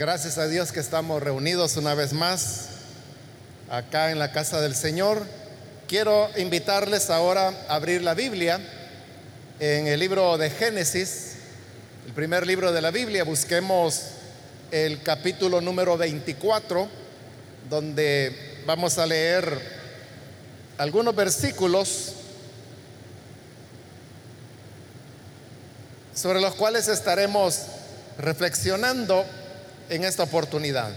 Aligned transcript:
Gracias 0.00 0.38
a 0.38 0.48
Dios 0.48 0.72
que 0.72 0.80
estamos 0.80 1.22
reunidos 1.22 1.76
una 1.76 1.92
vez 1.92 2.14
más 2.14 2.68
acá 3.68 4.10
en 4.10 4.18
la 4.18 4.32
casa 4.32 4.58
del 4.62 4.74
Señor. 4.74 5.26
Quiero 5.88 6.30
invitarles 6.38 7.10
ahora 7.10 7.52
a 7.68 7.74
abrir 7.74 8.00
la 8.00 8.14
Biblia 8.14 8.58
en 9.58 9.88
el 9.88 10.00
libro 10.00 10.38
de 10.38 10.48
Génesis, 10.48 11.32
el 12.06 12.14
primer 12.14 12.46
libro 12.46 12.72
de 12.72 12.80
la 12.80 12.90
Biblia. 12.90 13.24
Busquemos 13.24 14.04
el 14.70 15.02
capítulo 15.02 15.60
número 15.60 15.98
24, 15.98 16.88
donde 17.68 18.62
vamos 18.64 18.96
a 18.96 19.04
leer 19.04 19.60
algunos 20.78 21.14
versículos 21.14 22.14
sobre 26.14 26.40
los 26.40 26.54
cuales 26.54 26.88
estaremos 26.88 27.66
reflexionando 28.16 29.26
en 29.90 30.04
esta 30.04 30.22
oportunidad. 30.22 30.90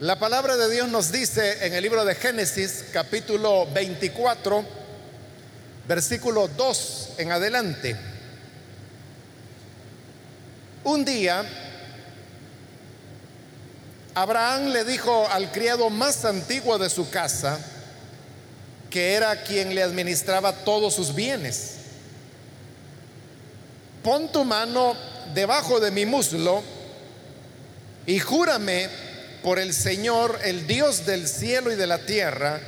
La 0.00 0.18
palabra 0.18 0.56
de 0.56 0.70
Dios 0.70 0.88
nos 0.88 1.10
dice 1.10 1.66
en 1.66 1.74
el 1.74 1.82
libro 1.82 2.04
de 2.04 2.14
Génesis 2.14 2.84
capítulo 2.92 3.66
24, 3.72 4.64
versículo 5.88 6.46
2 6.48 7.08
en 7.18 7.32
adelante. 7.32 7.96
Un 10.84 11.04
día, 11.04 11.44
Abraham 14.14 14.68
le 14.68 14.84
dijo 14.84 15.28
al 15.30 15.50
criado 15.50 15.90
más 15.90 16.24
antiguo 16.24 16.78
de 16.78 16.90
su 16.90 17.10
casa, 17.10 17.58
que 18.90 19.14
era 19.14 19.42
quien 19.42 19.74
le 19.74 19.82
administraba 19.82 20.52
todos 20.64 20.94
sus 20.94 21.14
bienes, 21.14 21.77
pon 24.02 24.30
tu 24.32 24.44
mano 24.44 24.96
debajo 25.34 25.80
de 25.80 25.90
mi 25.90 26.06
muslo 26.06 26.62
y 28.06 28.18
júrame 28.18 28.88
por 29.42 29.58
el 29.58 29.72
Señor, 29.72 30.38
el 30.44 30.66
Dios 30.66 31.06
del 31.06 31.28
cielo 31.28 31.72
y 31.72 31.76
de 31.76 31.86
la 31.86 31.98
tierra, 31.98 32.60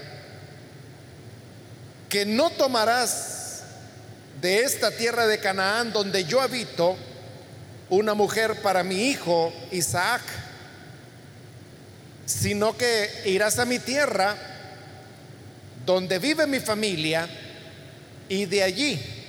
que 2.09 2.27
no 2.27 2.51
tomarás 2.51 3.63
de 4.41 4.61
esta 4.61 4.91
tierra 4.91 5.27
de 5.27 5.39
Canaán 5.39 5.93
donde 5.93 6.25
yo 6.25 6.41
habito 6.41 6.97
una 7.89 8.15
mujer 8.15 8.63
para 8.63 8.83
mi 8.83 9.09
hijo 9.09 9.53
Isaac, 9.71 10.23
sino 12.27 12.77
que 12.77 13.11
irás 13.27 13.59
a 13.59 13.65
mi 13.65 13.79
tierra 13.79 14.37
donde 15.85 16.19
vive 16.19 16.47
mi 16.47 16.61
familia 16.61 17.29
y 18.29 18.47
de 18.47 18.63
allí 18.63 19.20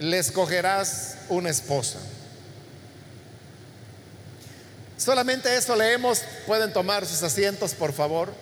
le 0.00 0.18
escogerás 0.18 1.16
una 1.28 1.50
esposa. 1.50 1.98
Solamente 4.96 5.54
eso 5.56 5.76
leemos. 5.76 6.22
Pueden 6.46 6.72
tomar 6.72 7.04
sus 7.06 7.22
asientos, 7.22 7.74
por 7.74 7.92
favor. 7.92 8.32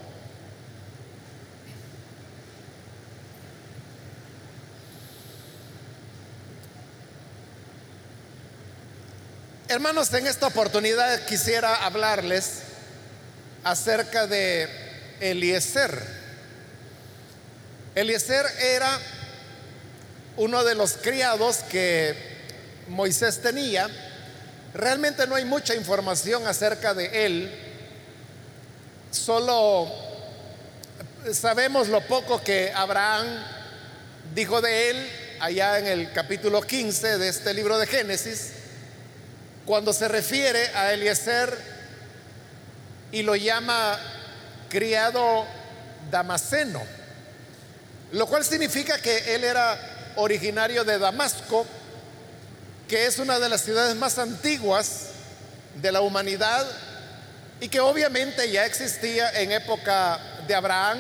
Hermanos, 9.69 10.13
en 10.13 10.27
esta 10.27 10.49
oportunidad 10.49 11.25
quisiera 11.25 11.77
hablarles 11.77 12.59
acerca 13.65 14.27
de 14.27 14.69
Eliezer. 15.21 15.99
Eliezer 17.95 18.45
era 18.61 18.99
uno 20.37 20.65
de 20.65 20.75
los 20.75 20.95
criados 20.95 21.59
que 21.71 22.15
Moisés 22.89 23.41
tenía. 23.41 23.89
Realmente 24.75 25.27
no 25.27 25.35
hay 25.35 25.45
mucha 25.45 25.75
información 25.75 26.47
acerca 26.47 26.95
de 26.95 27.27
él. 27.27 27.55
Solo 29.11 29.93
sabemos 31.33 31.89
lo 31.89 32.01
poco 32.07 32.43
que 32.43 32.73
Abraham 32.75 33.27
dijo 34.35 34.61
de 34.61 34.91
él 34.91 35.11
allá 35.41 35.79
en 35.79 35.87
el 35.87 36.13
capítulo 36.13 36.63
15 36.63 37.19
de 37.19 37.29
este 37.29 37.53
libro 37.53 37.79
de 37.79 37.87
Génesis, 37.87 38.53
cuando 39.67 39.93
se 39.93 40.09
refiere 40.09 40.69
a 40.75 40.93
Eliezer 40.93 41.57
y 43.11 43.23
lo 43.23 43.37
llama 43.37 43.99
criado 44.69 45.45
damasceno, 46.11 46.83
lo 48.13 48.27
cual 48.27 48.45
significa 48.45 48.99
que 48.99 49.35
él 49.35 49.45
era 49.45 49.92
originario 50.17 50.85
de 50.85 50.99
Damasco, 50.99 51.67
que 52.89 53.07
es 53.07 53.19
una 53.19 53.39
de 53.39 53.49
las 53.49 53.63
ciudades 53.63 53.97
más 53.97 54.19
antiguas 54.19 55.09
de 55.81 55.93
la 55.93 56.01
humanidad 56.01 56.67
y 57.61 57.69
que 57.69 57.81
obviamente 57.81 58.51
ya 58.51 58.67
existía 58.67 59.31
en 59.41 59.53
época 59.53 60.19
de 60.47 60.55
Abraham, 60.55 60.99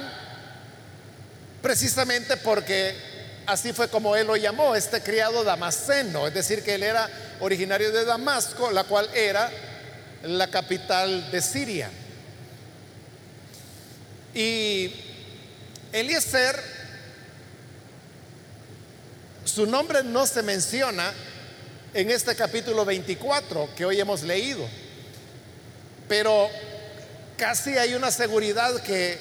precisamente 1.60 2.36
porque 2.36 2.94
así 3.46 3.72
fue 3.72 3.88
como 3.88 4.16
él 4.16 4.26
lo 4.26 4.36
llamó, 4.36 4.76
este 4.76 5.02
criado 5.02 5.44
damasceno, 5.44 6.28
es 6.28 6.34
decir, 6.34 6.62
que 6.62 6.76
él 6.76 6.84
era 6.84 7.08
originario 7.40 7.90
de 7.90 8.04
Damasco, 8.04 8.70
la 8.70 8.84
cual 8.84 9.08
era 9.14 9.50
la 10.22 10.48
capital 10.48 11.30
de 11.30 11.42
Siria. 11.42 11.90
Y 14.34 14.94
Eliezer 15.92 16.71
su 19.54 19.66
nombre 19.66 20.02
no 20.02 20.26
se 20.26 20.42
menciona 20.42 21.12
en 21.92 22.10
este 22.10 22.34
capítulo 22.34 22.86
24 22.86 23.68
que 23.76 23.84
hoy 23.84 24.00
hemos 24.00 24.22
leído, 24.22 24.66
pero 26.08 26.48
casi 27.36 27.76
hay 27.76 27.92
una 27.92 28.10
seguridad 28.10 28.80
que 28.82 29.18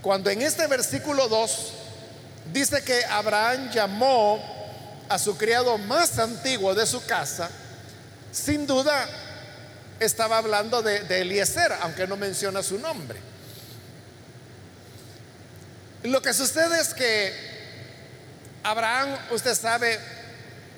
cuando 0.00 0.28
en 0.28 0.42
este 0.42 0.66
versículo 0.66 1.28
2 1.28 1.72
dice 2.52 2.82
que 2.82 3.04
Abraham 3.04 3.70
llamó 3.70 4.42
a 5.08 5.16
su 5.20 5.36
criado 5.36 5.78
más 5.78 6.18
antiguo 6.18 6.74
de 6.74 6.84
su 6.84 7.04
casa, 7.06 7.48
sin 8.32 8.66
duda 8.66 9.08
estaba 10.00 10.38
hablando 10.38 10.82
de, 10.82 11.20
Eliezer, 11.20 11.72
aunque 11.82 12.08
no 12.08 12.16
menciona 12.16 12.60
su 12.60 12.76
nombre. 12.76 13.20
Lo 16.02 16.20
que 16.20 16.34
sucede 16.34 16.80
es 16.80 16.92
que 16.92 17.51
Abraham, 18.62 19.16
usted 19.30 19.54
sabe, 19.54 19.98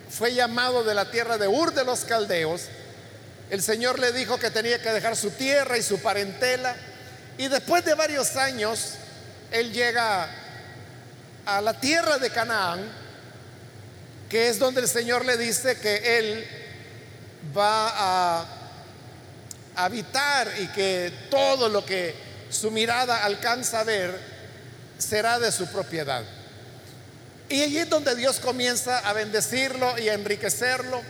fue 0.09 0.33
llamado 0.33 0.85
de 0.85 0.95
la 0.95 1.11
tierra 1.11 1.37
de 1.37 1.49
Ur 1.49 1.75
de 1.75 1.85
los 1.85 2.05
Caldeos. 2.05 2.63
El 3.51 3.63
Señor 3.63 3.99
le 3.99 4.13
dijo 4.13 4.39
que 4.39 4.51
tenía 4.51 4.81
que 4.81 4.91
dejar 4.91 5.17
su 5.17 5.31
tierra 5.31 5.77
y 5.77 5.83
su 5.83 6.01
parentela. 6.01 6.75
Y 7.37 7.49
después 7.49 7.85
de 7.85 7.95
varios 7.95 8.37
años, 8.37 8.95
él 9.51 9.73
llega 9.73 10.29
a 11.45 11.61
la 11.61 11.79
tierra 11.79 12.19
de 12.19 12.31
Canaán, 12.31 12.91
que 14.31 14.49
es 14.49 14.59
donde 14.59 14.81
el 14.81 14.89
Señor 14.89 15.25
le 15.27 15.37
dice 15.37 15.79
que 15.79 16.19
él 16.19 16.47
va 17.57 17.91
a 17.95 18.47
habitar 19.77 20.49
y 20.59 20.69
que 20.69 21.13
todo 21.31 21.69
lo 21.69 21.85
que 21.85 22.15
su 22.49 22.71
mirada 22.71 23.25
alcanza 23.25 23.81
a 23.81 23.85
ver 23.85 24.19
será 24.97 25.39
de 25.39 25.53
su 25.53 25.67
propiedad. 25.67 26.25
Y 27.49 27.63
allí 27.63 27.79
es 27.79 27.91
donde 27.91 28.15
Dios 28.15 28.41
comienza 28.41 28.99
a 28.99 29.13
bendecirlo 29.13 29.99
y 29.99 30.09
a 30.09 30.15
enriquecerlo. 30.15 31.03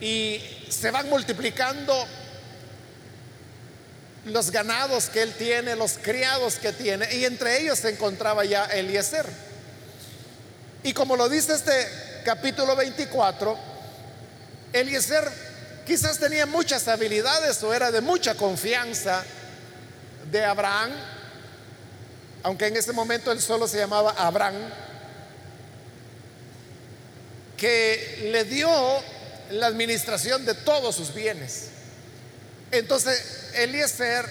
Y 0.00 0.40
se 0.68 0.90
van 0.90 1.08
multiplicando 1.08 2.06
los 4.24 4.50
ganados 4.50 5.08
que 5.08 5.22
él 5.22 5.32
tiene, 5.34 5.76
los 5.76 5.98
criados 5.98 6.56
que 6.56 6.72
tiene. 6.72 7.14
Y 7.14 7.24
entre 7.24 7.60
ellos 7.60 7.78
se 7.78 7.90
encontraba 7.90 8.44
ya 8.44 8.64
Eliezer. 8.66 9.26
Y 10.82 10.92
como 10.92 11.16
lo 11.16 11.28
dice 11.28 11.54
este 11.54 12.22
capítulo 12.24 12.76
24, 12.76 13.58
Eliezer 14.72 15.30
quizás 15.86 16.18
tenía 16.18 16.46
muchas 16.46 16.86
habilidades 16.88 17.62
o 17.62 17.74
era 17.74 17.90
de 17.90 18.00
mucha 18.00 18.34
confianza 18.34 19.24
de 20.30 20.44
Abraham 20.44 20.92
aunque 22.42 22.66
en 22.66 22.76
ese 22.76 22.92
momento 22.92 23.32
él 23.32 23.40
solo 23.40 23.66
se 23.66 23.78
llamaba 23.78 24.14
Abraham, 24.16 24.56
que 27.56 28.30
le 28.32 28.44
dio 28.44 28.70
la 29.50 29.66
administración 29.66 30.44
de 30.44 30.54
todos 30.54 30.94
sus 30.94 31.12
bienes. 31.12 31.68
Entonces, 32.70 33.50
Eliezer, 33.54 34.24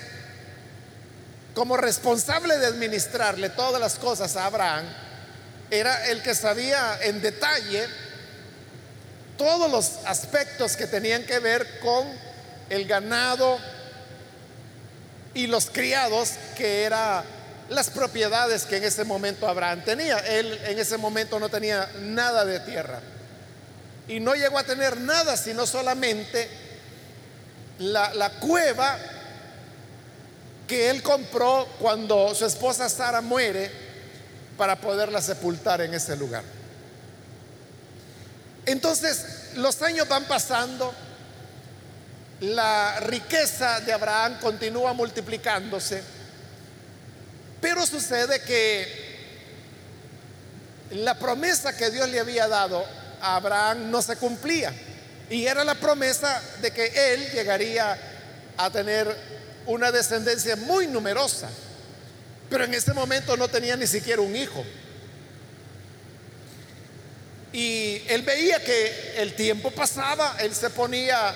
como 1.53 1.75
responsable 1.75 2.57
de 2.57 2.67
administrarle 2.67 3.49
todas 3.49 3.81
las 3.81 3.95
cosas 3.95 4.35
a 4.35 4.45
Abraham, 4.45 4.85
era 5.69 6.07
el 6.07 6.21
que 6.21 6.33
sabía 6.35 6.99
en 7.01 7.21
detalle 7.21 7.87
todos 9.37 9.69
los 9.69 10.05
aspectos 10.05 10.75
que 10.75 10.87
tenían 10.87 11.23
que 11.23 11.39
ver 11.39 11.79
con 11.79 12.07
el 12.69 12.85
ganado 12.85 13.59
y 15.33 15.47
los 15.47 15.69
criados 15.69 16.31
que 16.55 16.83
era 16.83 17.23
las 17.69 17.89
propiedades 17.89 18.65
que 18.65 18.77
en 18.77 18.83
ese 18.83 19.03
momento 19.03 19.47
Abraham 19.47 19.83
tenía. 19.83 20.17
Él 20.19 20.59
en 20.65 20.79
ese 20.79 20.97
momento 20.97 21.39
no 21.39 21.49
tenía 21.49 21.89
nada 22.01 22.45
de 22.45 22.59
tierra. 22.61 23.01
Y 24.07 24.19
no 24.19 24.35
llegó 24.35 24.57
a 24.57 24.63
tener 24.63 24.99
nada, 25.01 25.35
sino 25.35 25.65
solamente 25.65 26.49
la, 27.79 28.13
la 28.13 28.29
cueva 28.31 28.97
que 30.67 30.89
él 30.89 31.01
compró 31.01 31.67
cuando 31.79 32.33
su 32.35 32.45
esposa 32.45 32.89
Sara 32.89 33.21
muere 33.21 33.71
para 34.57 34.75
poderla 34.75 35.21
sepultar 35.21 35.81
en 35.81 35.93
ese 35.93 36.15
lugar. 36.15 36.43
Entonces, 38.65 39.51
los 39.55 39.81
años 39.81 40.07
van 40.09 40.25
pasando, 40.25 40.93
la 42.41 42.99
riqueza 42.99 43.79
de 43.81 43.93
Abraham 43.93 44.39
continúa 44.41 44.93
multiplicándose, 44.93 46.03
pero 47.67 47.85
sucede 47.85 48.39
que 48.43 48.87
la 50.91 51.19
promesa 51.19 51.75
que 51.75 51.91
Dios 51.91 52.07
le 52.07 52.17
había 52.17 52.47
dado 52.47 52.81
a 53.19 53.35
Abraham 53.35 53.91
no 53.91 54.01
se 54.01 54.15
cumplía. 54.15 54.73
Y 55.29 55.45
era 55.45 55.65
la 55.65 55.75
promesa 55.75 56.41
de 56.61 56.71
que 56.71 57.13
él 57.13 57.29
llegaría 57.33 57.99
a 58.55 58.69
tener 58.69 59.13
una 59.65 59.91
descendencia 59.91 60.55
muy 60.55 60.87
numerosa. 60.87 61.49
Pero 62.49 62.63
en 62.63 62.73
ese 62.73 62.93
momento 62.93 63.35
no 63.35 63.49
tenía 63.49 63.75
ni 63.75 63.85
siquiera 63.85 64.21
un 64.21 64.33
hijo. 64.33 64.63
Y 67.51 68.01
él 68.07 68.21
veía 68.21 68.63
que 68.63 69.15
el 69.17 69.33
tiempo 69.35 69.71
pasaba, 69.71 70.37
él 70.39 70.55
se 70.55 70.69
ponía 70.69 71.35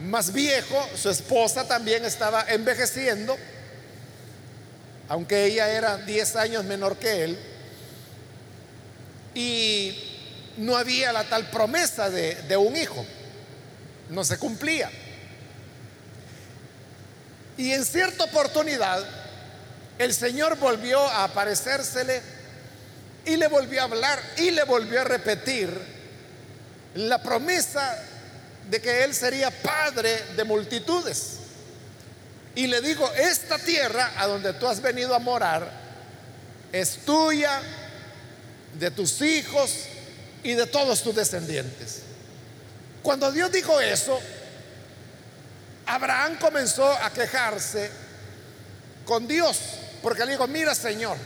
más 0.00 0.32
viejo, 0.32 0.88
su 0.96 1.10
esposa 1.10 1.68
también 1.68 2.06
estaba 2.06 2.46
envejeciendo, 2.48 3.36
aunque 5.10 5.44
ella 5.44 5.68
era 5.68 5.96
10 5.96 6.36
años 6.36 6.64
menor 6.64 6.96
que 6.96 7.24
él. 7.24 7.38
Y 9.34 9.98
no 10.56 10.76
había 10.76 11.12
la 11.12 11.24
tal 11.24 11.50
promesa 11.50 12.08
de, 12.08 12.36
de 12.42 12.56
un 12.56 12.76
hijo, 12.76 13.04
no 14.08 14.22
se 14.22 14.38
cumplía. 14.38 14.88
Y 17.56 17.72
en 17.72 17.84
cierta 17.84 18.22
oportunidad, 18.22 19.04
el 19.98 20.14
Señor 20.14 20.56
volvió 20.58 21.00
a 21.00 21.24
aparecérsele 21.24 22.22
y 23.24 23.36
le 23.36 23.48
volvió 23.48 23.80
a 23.80 23.84
hablar 23.84 24.22
y 24.36 24.52
le 24.52 24.62
volvió 24.62 25.00
a 25.00 25.04
repetir 25.04 25.76
la 26.94 27.20
promesa 27.20 28.00
de 28.70 28.80
que 28.80 29.02
él 29.02 29.12
sería 29.12 29.50
padre 29.50 30.22
de 30.36 30.44
multitudes. 30.44 31.39
Y 32.54 32.66
le 32.66 32.80
dijo, 32.80 33.10
esta 33.14 33.58
tierra 33.58 34.12
a 34.16 34.26
donde 34.26 34.52
tú 34.54 34.66
has 34.66 34.80
venido 34.80 35.14
a 35.14 35.18
morar 35.18 35.70
es 36.72 36.98
tuya, 37.04 37.60
de 38.78 38.90
tus 38.90 39.20
hijos 39.22 39.72
y 40.42 40.54
de 40.54 40.66
todos 40.66 41.02
tus 41.02 41.14
descendientes. 41.14 42.02
Cuando 43.02 43.32
Dios 43.32 43.50
dijo 43.50 43.80
eso, 43.80 44.20
Abraham 45.86 46.38
comenzó 46.38 46.90
a 46.90 47.10
quejarse 47.12 47.90
con 49.04 49.26
Dios, 49.26 49.58
porque 50.02 50.24
le 50.24 50.32
dijo, 50.32 50.46
mira 50.46 50.74
Señor, 50.74 51.16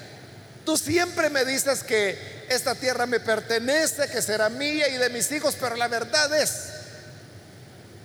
tú 0.64 0.76
siempre 0.76 1.28
me 1.30 1.44
dices 1.44 1.82
que 1.82 2.44
esta 2.48 2.74
tierra 2.74 3.06
me 3.06 3.20
pertenece, 3.20 4.08
que 4.08 4.22
será 4.22 4.48
mía 4.48 4.88
y 4.88 4.96
de 4.96 5.10
mis 5.10 5.30
hijos, 5.32 5.56
pero 5.60 5.76
la 5.76 5.88
verdad 5.88 6.34
es 6.40 6.70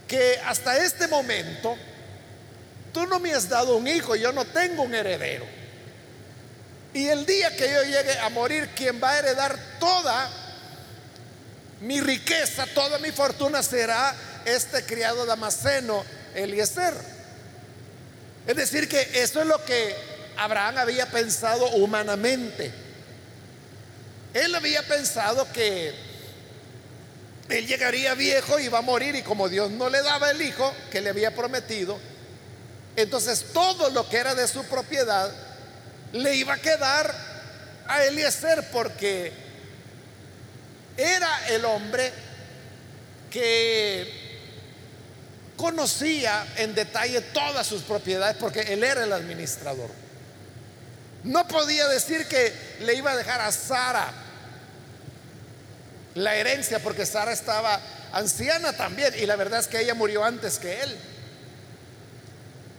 que 0.07 0.39
hasta 0.45 0.77
este 0.77 1.07
momento 1.07 1.77
tú 2.94 3.06
no 3.08 3.20
me 3.20 3.34
has 3.34 3.50
dado 3.50 3.76
un 3.76 3.88
hijo, 3.88 4.16
yo 4.16 4.32
no 4.32 4.46
tengo 4.46 4.84
un 4.84 4.94
heredero. 4.94 5.46
Y 6.94 7.08
el 7.08 7.26
día 7.26 7.56
que 7.56 7.72
yo 7.72 7.84
llegue 7.84 8.18
a 8.20 8.30
morir, 8.30 8.70
quien 8.76 9.02
va 9.02 9.12
a 9.12 9.20
heredar 9.20 9.58
toda 9.80 10.30
mi 11.82 12.02
riqueza, 12.02 12.66
toda 12.74 12.98
mi 13.00 13.12
fortuna 13.12 13.62
será 13.64 14.16
este 14.46 14.84
criado 14.84 15.26
damasceno, 15.26 16.04
Eliezer. 16.34 16.94
Es 18.48 18.56
decir, 18.56 18.90
que 18.90 19.08
eso 19.14 19.42
es 19.42 19.48
lo 19.48 19.64
que 19.64 19.96
Abraham 20.38 20.80
había 20.80 21.06
pensado 21.06 21.70
humanamente. 21.72 22.72
Él 24.34 24.56
había 24.56 24.82
pensado 24.88 25.48
que 25.52 25.94
él 27.50 27.68
llegaría 27.68 28.14
viejo 28.14 28.60
y 28.60 28.66
iba 28.66 28.80
a 28.80 28.82
morir 28.82 29.16
y 29.16 29.24
como 29.24 29.50
Dios 29.50 29.72
no 29.72 29.90
le 29.90 30.02
daba 30.02 30.32
el 30.32 30.42
hijo 30.42 30.74
que 30.92 31.02
le 31.02 31.10
había 31.10 31.36
prometido, 31.36 32.00
entonces 33.01 33.46
todo 33.54 33.90
lo 33.90 34.07
que 34.10 34.18
era 34.18 34.36
de 34.36 34.48
su 34.48 34.63
propiedad 34.66 35.31
le 36.13 36.36
iba 36.36 36.54
a 36.54 36.57
quedar 36.57 37.13
a 37.88 38.04
Eliezer 38.04 38.69
porque 38.72 39.31
era 40.98 41.48
el 41.50 41.66
hombre 41.66 42.12
que 43.30 44.30
conocía 45.56 46.46
en 46.57 46.74
detalle 46.74 47.22
todas 47.22 47.68
sus 47.68 47.81
propiedades 47.84 48.38
porque 48.40 48.62
él 48.62 48.84
era 48.84 49.04
el 49.04 49.13
administrador. 49.13 49.90
No 51.24 51.48
podía 51.48 51.88
decir 51.88 52.28
que 52.28 52.54
le 52.81 52.95
iba 52.95 53.12
a 53.12 53.18
dejar 53.18 53.42
a 53.42 53.52
Sara 53.52 54.12
la 56.16 56.36
herencia 56.36 56.80
porque 56.80 57.06
Sara 57.06 57.31
estaba 57.34 57.80
anciana 58.13 58.74
también 58.74 59.13
y 59.19 59.25
la 59.25 59.36
verdad 59.36 59.60
es 59.60 59.68
que 59.68 59.80
ella 59.80 59.94
murió 59.94 60.24
antes 60.24 60.57
que 60.60 60.81
él. 60.81 60.98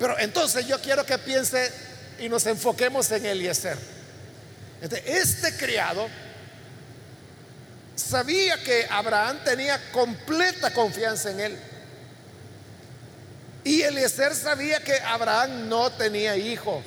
Pero 0.01 0.19
entonces 0.19 0.67
yo 0.67 0.81
quiero 0.81 1.05
que 1.05 1.19
piense 1.19 1.71
y 2.19 2.31
nos 2.31 2.47
enfoquemos 2.47 3.11
en 3.13 3.27
Eliezer. 3.27 3.77
Este, 4.81 5.55
criado 5.59 6.09
sabía 7.95 8.57
que 8.65 8.87
Abraham 8.89 9.41
tenía 9.45 9.79
completa 9.93 10.73
confianza 10.73 11.31
en 11.33 11.41
él. 11.41 11.59
Y 13.63 13.83
Eliezer 13.83 14.35
sabía 14.35 14.83
que 14.83 14.95
Abraham 15.01 15.69
no 15.69 15.93
tenía 15.93 16.35
hijos. 16.35 16.83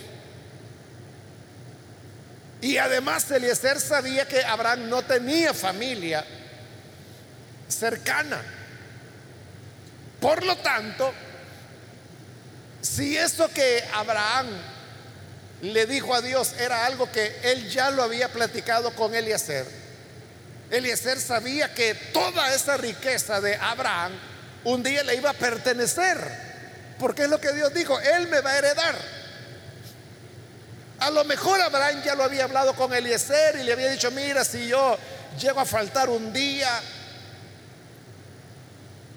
Y 2.61 2.77
además 2.77 3.29
Eliezer 3.29 3.79
sabía 3.79 4.27
que 4.27 4.43
Abraham 4.43 4.89
no 4.89 5.03
tenía 5.03 5.53
familia 5.53 6.25
cercana. 7.67 8.41
Por 10.19 10.43
lo 10.43 10.55
tanto, 10.57 11.13
si 12.83 13.17
eso 13.17 13.47
que 13.47 13.83
Abraham 13.93 14.47
le 15.61 15.85
dijo 15.85 16.13
a 16.13 16.21
Dios 16.21 16.53
era 16.59 16.85
algo 16.85 17.09
que 17.09 17.39
él 17.43 17.69
ya 17.69 17.89
lo 17.89 18.03
había 18.03 18.31
platicado 18.31 18.93
con 18.93 19.15
Eliezer, 19.15 19.65
Eliezer 20.69 21.19
sabía 21.19 21.73
que 21.73 21.95
toda 22.13 22.53
esa 22.53 22.75
riqueza 22.77 23.39
de 23.39 23.55
Abraham 23.55 24.11
un 24.65 24.83
día 24.83 25.03
le 25.03 25.15
iba 25.15 25.29
a 25.29 25.33
pertenecer, 25.33 26.17
porque 26.99 27.23
es 27.23 27.29
lo 27.29 27.39
que 27.39 27.53
Dios 27.53 27.73
dijo, 27.73 27.99
él 27.99 28.27
me 28.27 28.41
va 28.41 28.51
a 28.51 28.57
heredar. 28.57 28.95
A 30.99 31.09
lo 31.09 31.23
mejor 31.25 31.61
Abraham 31.61 32.01
ya 32.03 32.15
lo 32.15 32.23
había 32.23 32.45
hablado 32.45 32.75
con 32.75 32.93
Eliezer 32.93 33.57
y 33.57 33.63
le 33.63 33.73
había 33.73 33.91
dicho, 33.91 34.11
mira, 34.11 34.43
si 34.43 34.67
yo 34.67 34.97
llego 35.39 35.59
a 35.59 35.65
faltar 35.65 36.09
un 36.09 36.31
día, 36.33 36.69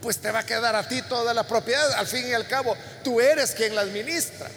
pues 0.00 0.18
te 0.18 0.30
va 0.30 0.40
a 0.40 0.46
quedar 0.46 0.76
a 0.76 0.86
ti 0.86 1.02
toda 1.02 1.34
la 1.34 1.44
propiedad. 1.44 1.92
Al 1.94 2.06
fin 2.06 2.26
y 2.28 2.32
al 2.32 2.46
cabo, 2.46 2.76
tú 3.02 3.20
eres 3.20 3.52
quien 3.52 3.74
la 3.74 3.82
administra. 3.82 4.48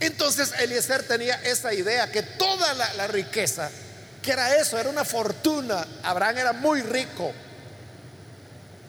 Entonces 0.00 0.52
Eliezer 0.58 1.02
tenía 1.02 1.34
esa 1.44 1.74
idea, 1.74 2.10
que 2.10 2.22
toda 2.22 2.72
la, 2.72 3.06
riqueza, 3.06 3.70
que 4.22 4.32
era 4.32 4.56
eso, 4.56 4.78
era 4.78 4.88
una 4.88 5.04
fortuna, 5.04 5.86
Abraham 6.02 6.38
era 6.38 6.52
muy 6.54 6.80
rico, 6.80 7.32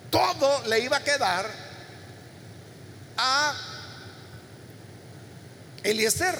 todo 0.09 0.63
le 0.67 0.79
iba 0.79 0.97
a 0.97 1.03
quedar 1.03 1.45
a 3.17 3.53
Eliezer. 5.83 6.39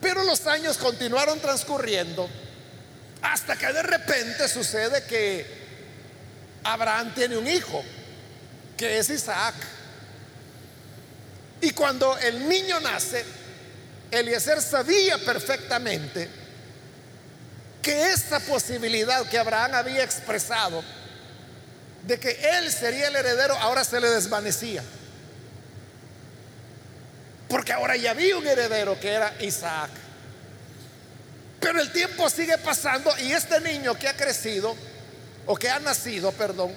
Pero 0.00 0.22
los 0.22 0.46
años 0.46 0.78
continuaron 0.78 1.40
transcurriendo 1.40 2.28
hasta 3.20 3.56
que 3.56 3.72
de 3.72 3.82
repente 3.82 4.46
sucede 4.46 5.02
que 5.04 5.67
Abraham 6.72 7.14
tiene 7.14 7.36
un 7.36 7.46
hijo, 7.46 7.82
que 8.76 8.98
es 8.98 9.10
Isaac. 9.10 9.54
Y 11.60 11.70
cuando 11.72 12.16
el 12.18 12.48
niño 12.48 12.80
nace, 12.80 13.24
Eliezer 14.10 14.62
sabía 14.62 15.18
perfectamente 15.18 16.28
que 17.82 18.10
esta 18.10 18.40
posibilidad 18.40 19.26
que 19.28 19.38
Abraham 19.38 19.74
había 19.74 20.02
expresado 20.02 20.82
de 22.06 22.18
que 22.18 22.30
él 22.58 22.72
sería 22.72 23.08
el 23.08 23.16
heredero 23.16 23.54
ahora 23.58 23.84
se 23.84 24.00
le 24.00 24.08
desvanecía. 24.08 24.82
Porque 27.48 27.72
ahora 27.72 27.96
ya 27.96 28.12
había 28.12 28.36
un 28.36 28.46
heredero 28.46 28.98
que 29.00 29.12
era 29.12 29.34
Isaac. 29.40 29.90
Pero 31.60 31.80
el 31.80 31.92
tiempo 31.92 32.28
sigue 32.30 32.56
pasando 32.58 33.12
y 33.18 33.32
este 33.32 33.60
niño 33.60 33.94
que 33.98 34.08
ha 34.08 34.16
crecido, 34.16 34.76
o 35.48 35.56
que 35.56 35.70
ha 35.70 35.80
nacido, 35.80 36.30
perdón, 36.32 36.74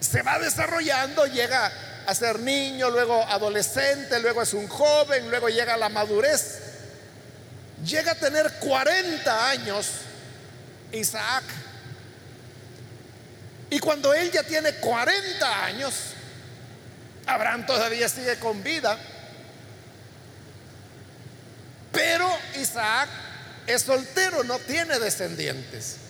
se 0.00 0.20
va 0.22 0.36
desarrollando, 0.40 1.26
llega 1.26 1.70
a 2.04 2.12
ser 2.12 2.40
niño, 2.40 2.90
luego 2.90 3.22
adolescente, 3.22 4.18
luego 4.18 4.42
es 4.42 4.52
un 4.52 4.66
joven, 4.66 5.30
luego 5.30 5.48
llega 5.48 5.74
a 5.74 5.76
la 5.76 5.88
madurez. 5.88 6.58
Llega 7.84 8.12
a 8.12 8.14
tener 8.16 8.52
40 8.54 9.48
años 9.48 9.90
Isaac. 10.90 11.44
Y 13.70 13.78
cuando 13.78 14.12
él 14.12 14.32
ya 14.32 14.42
tiene 14.42 14.74
40 14.74 15.64
años, 15.64 15.94
Abraham 17.26 17.64
todavía 17.64 18.08
sigue 18.08 18.40
con 18.40 18.60
vida. 18.64 18.98
Pero 21.92 22.28
Isaac 22.56 23.08
es 23.68 23.82
soltero, 23.82 24.42
no 24.42 24.58
tiene 24.58 24.98
descendientes. 24.98 26.05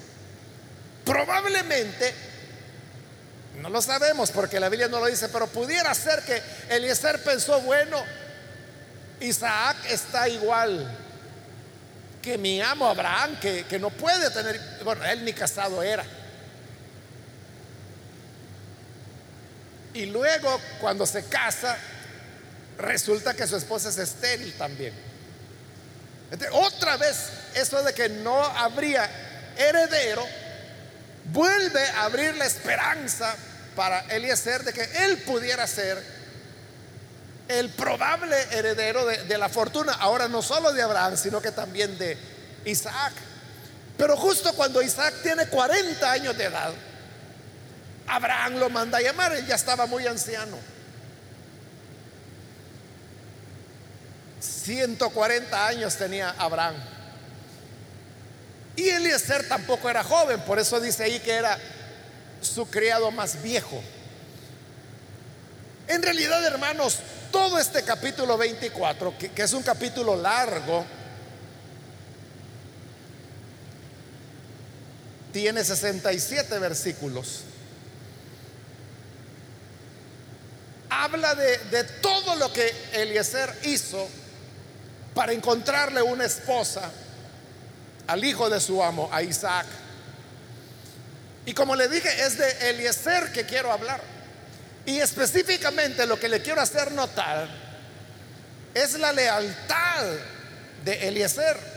Probablemente, 1.06 2.12
no 3.60 3.70
lo 3.70 3.80
sabemos 3.80 4.32
porque 4.32 4.58
la 4.58 4.68
Biblia 4.68 4.88
no 4.88 4.98
lo 4.98 5.06
dice, 5.06 5.28
pero 5.28 5.46
pudiera 5.46 5.94
ser 5.94 6.22
que 6.22 6.42
Eliezer 6.68 7.22
pensó, 7.22 7.60
bueno, 7.60 8.02
Isaac 9.20 9.76
está 9.88 10.28
igual 10.28 10.94
que 12.20 12.36
mi 12.36 12.60
amo 12.60 12.88
Abraham, 12.88 13.38
que, 13.38 13.64
que 13.66 13.78
no 13.78 13.90
puede 13.90 14.30
tener, 14.30 14.60
bueno, 14.82 15.04
él 15.04 15.24
ni 15.24 15.32
casado 15.32 15.80
era. 15.80 16.04
Y 19.94 20.06
luego 20.06 20.60
cuando 20.80 21.06
se 21.06 21.24
casa, 21.26 21.78
resulta 22.78 23.32
que 23.34 23.46
su 23.46 23.56
esposa 23.56 23.90
es 23.90 23.98
estéril 23.98 24.52
también. 24.54 24.92
otra 26.50 26.96
vez, 26.96 27.30
eso 27.54 27.80
de 27.84 27.94
que 27.94 28.08
no 28.08 28.42
habría 28.42 29.08
heredero, 29.56 30.26
vuelve 31.32 31.84
a 31.90 32.04
abrir 32.04 32.36
la 32.36 32.46
esperanza 32.46 33.34
para 33.74 34.00
Eliezer 34.08 34.64
de 34.64 34.72
que 34.72 34.82
él 35.04 35.18
pudiera 35.18 35.66
ser 35.66 36.02
el 37.48 37.70
probable 37.70 38.36
heredero 38.50 39.06
de, 39.06 39.24
de, 39.24 39.38
la 39.38 39.48
fortuna, 39.48 39.92
ahora 39.92 40.28
no 40.28 40.42
solo 40.42 40.72
de 40.72 40.82
Abraham, 40.82 41.16
sino 41.16 41.40
que 41.40 41.52
también 41.52 41.96
de 41.98 42.18
Isaac. 42.64 43.12
Pero 43.96 44.16
justo 44.16 44.52
cuando 44.54 44.82
Isaac 44.82 45.14
tiene 45.22 45.46
40 45.46 46.10
años 46.10 46.36
de 46.36 46.44
edad, 46.44 46.72
Abraham 48.06 48.58
lo 48.58 48.70
manda 48.70 48.98
a 48.98 49.00
llamar, 49.00 49.32
él 49.32 49.46
ya 49.46 49.54
estaba 49.54 49.86
muy 49.86 50.06
anciano. 50.06 50.58
140 54.40 55.66
años 55.66 55.96
tenía 55.96 56.34
Abraham. 56.38 56.74
Y 58.76 58.88
Eliezer 58.90 59.48
tampoco 59.48 59.88
era 59.88 60.04
joven, 60.04 60.40
por 60.40 60.58
eso 60.58 60.78
dice 60.80 61.04
ahí 61.04 61.18
que 61.20 61.32
era 61.32 61.58
su 62.40 62.66
criado 62.68 63.10
más 63.10 63.42
viejo. 63.42 63.82
En 65.88 66.02
realidad, 66.02 66.44
hermanos, 66.44 66.98
todo 67.32 67.58
este 67.58 67.82
capítulo 67.82 68.36
24, 68.36 69.14
que, 69.18 69.42
es 69.42 69.52
un 69.52 69.62
capítulo 69.62 70.16
largo, 70.16 70.84
tiene 75.32 75.64
67 75.64 76.58
versículos. 76.58 77.44
habla 80.88 81.34
de, 81.34 81.84
todo 82.00 82.36
lo 82.36 82.52
que 82.52 82.72
Eliezer 82.92 83.54
hizo 83.64 84.08
para 85.14 85.32
encontrarle 85.32 86.02
una 86.02 86.24
esposa 86.24 86.90
al 88.06 88.24
hijo 88.24 88.48
de 88.48 88.60
su 88.60 88.82
amo, 88.82 89.08
a 89.12 89.22
Isaac. 89.22 89.66
Y 91.44 91.54
como 91.54 91.76
le 91.76 91.88
dije, 91.88 92.08
es 92.24 92.38
de 92.38 92.70
Eliezer 92.70 93.32
que 93.32 93.44
quiero 93.44 93.72
hablar. 93.72 94.00
Y 94.84 94.98
específicamente 94.98 96.06
lo 96.06 96.18
que 96.18 96.28
le 96.28 96.42
quiero 96.42 96.60
hacer 96.60 96.92
notar 96.92 97.48
es 98.74 98.98
la 98.98 99.12
lealtad 99.12 100.04
de 100.84 101.08
Eliezer. 101.08 101.76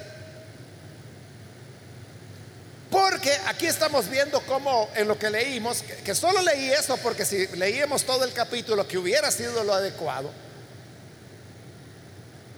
Porque 2.90 3.32
aquí 3.46 3.68
estamos 3.68 4.10
viendo 4.10 4.42
cómo 4.42 4.90
en 4.96 5.08
lo 5.08 5.18
que 5.18 5.30
leímos, 5.30 5.84
que, 6.04 6.16
solo 6.16 6.42
leí 6.42 6.72
eso 6.72 6.98
porque 6.98 7.24
si 7.24 7.46
leíamos 7.56 8.04
todo 8.04 8.26
el 8.26 8.34
capítulo 8.34 8.88
que 8.88 8.98
hubiera 8.98 9.30
sido 9.30 9.64
lo 9.64 9.74
adecuado, 9.74 10.32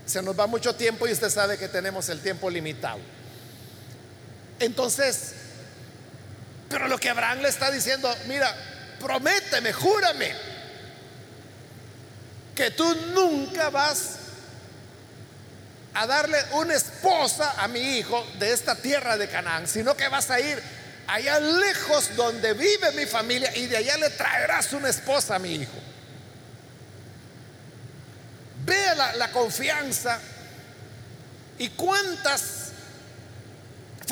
se 0.06 0.22
nos 0.22 0.38
va 0.38 0.48
mucho 0.48 0.74
tiempo 0.74 1.08
y 1.08 1.12
usted 1.12 1.30
sabe 1.30 1.58
que 1.58 1.68
tenemos 1.68 2.08
el 2.10 2.22
tiempo 2.22 2.50
limitado. 2.50 3.00
Entonces, 4.62 5.34
pero 6.70 6.88
lo 6.88 7.00
que 7.00 7.10
Abraham 7.10 7.40
le 7.40 7.50
está 7.50 7.72
diciendo, 7.72 8.16
mira, 8.28 8.56
prométeme, 9.00 9.74
júrame, 9.74 10.34
que 12.56 12.70
tú 12.72 12.96
nunca 13.14 13.72
vas 13.72 14.18
a 15.96 16.06
darle 16.06 16.38
una 16.52 16.76
esposa 16.76 17.56
a 17.58 17.68
mi 17.68 17.98
hijo 17.98 18.26
de 18.38 18.54
esta 18.54 18.76
tierra 18.76 19.18
de 19.18 19.28
Canaán, 19.28 19.68
sino 19.68 19.98
que 19.98 20.08
vas 20.08 20.30
a 20.30 20.40
ir 20.40 20.62
allá 21.08 21.40
lejos 21.40 22.16
donde 22.16 22.54
vive 22.54 22.92
mi 22.96 23.08
familia 23.08 23.56
y 23.58 23.66
de 23.66 23.78
allá 23.78 23.98
le 23.98 24.12
traerás 24.12 24.72
una 24.74 24.90
esposa 24.90 25.36
a 25.36 25.40
mi 25.40 25.56
hijo. 25.56 25.74
Vea 28.64 28.94
la, 28.94 29.14
la 29.14 29.32
confianza 29.32 30.20
y 31.58 31.70
cuántas 31.70 32.61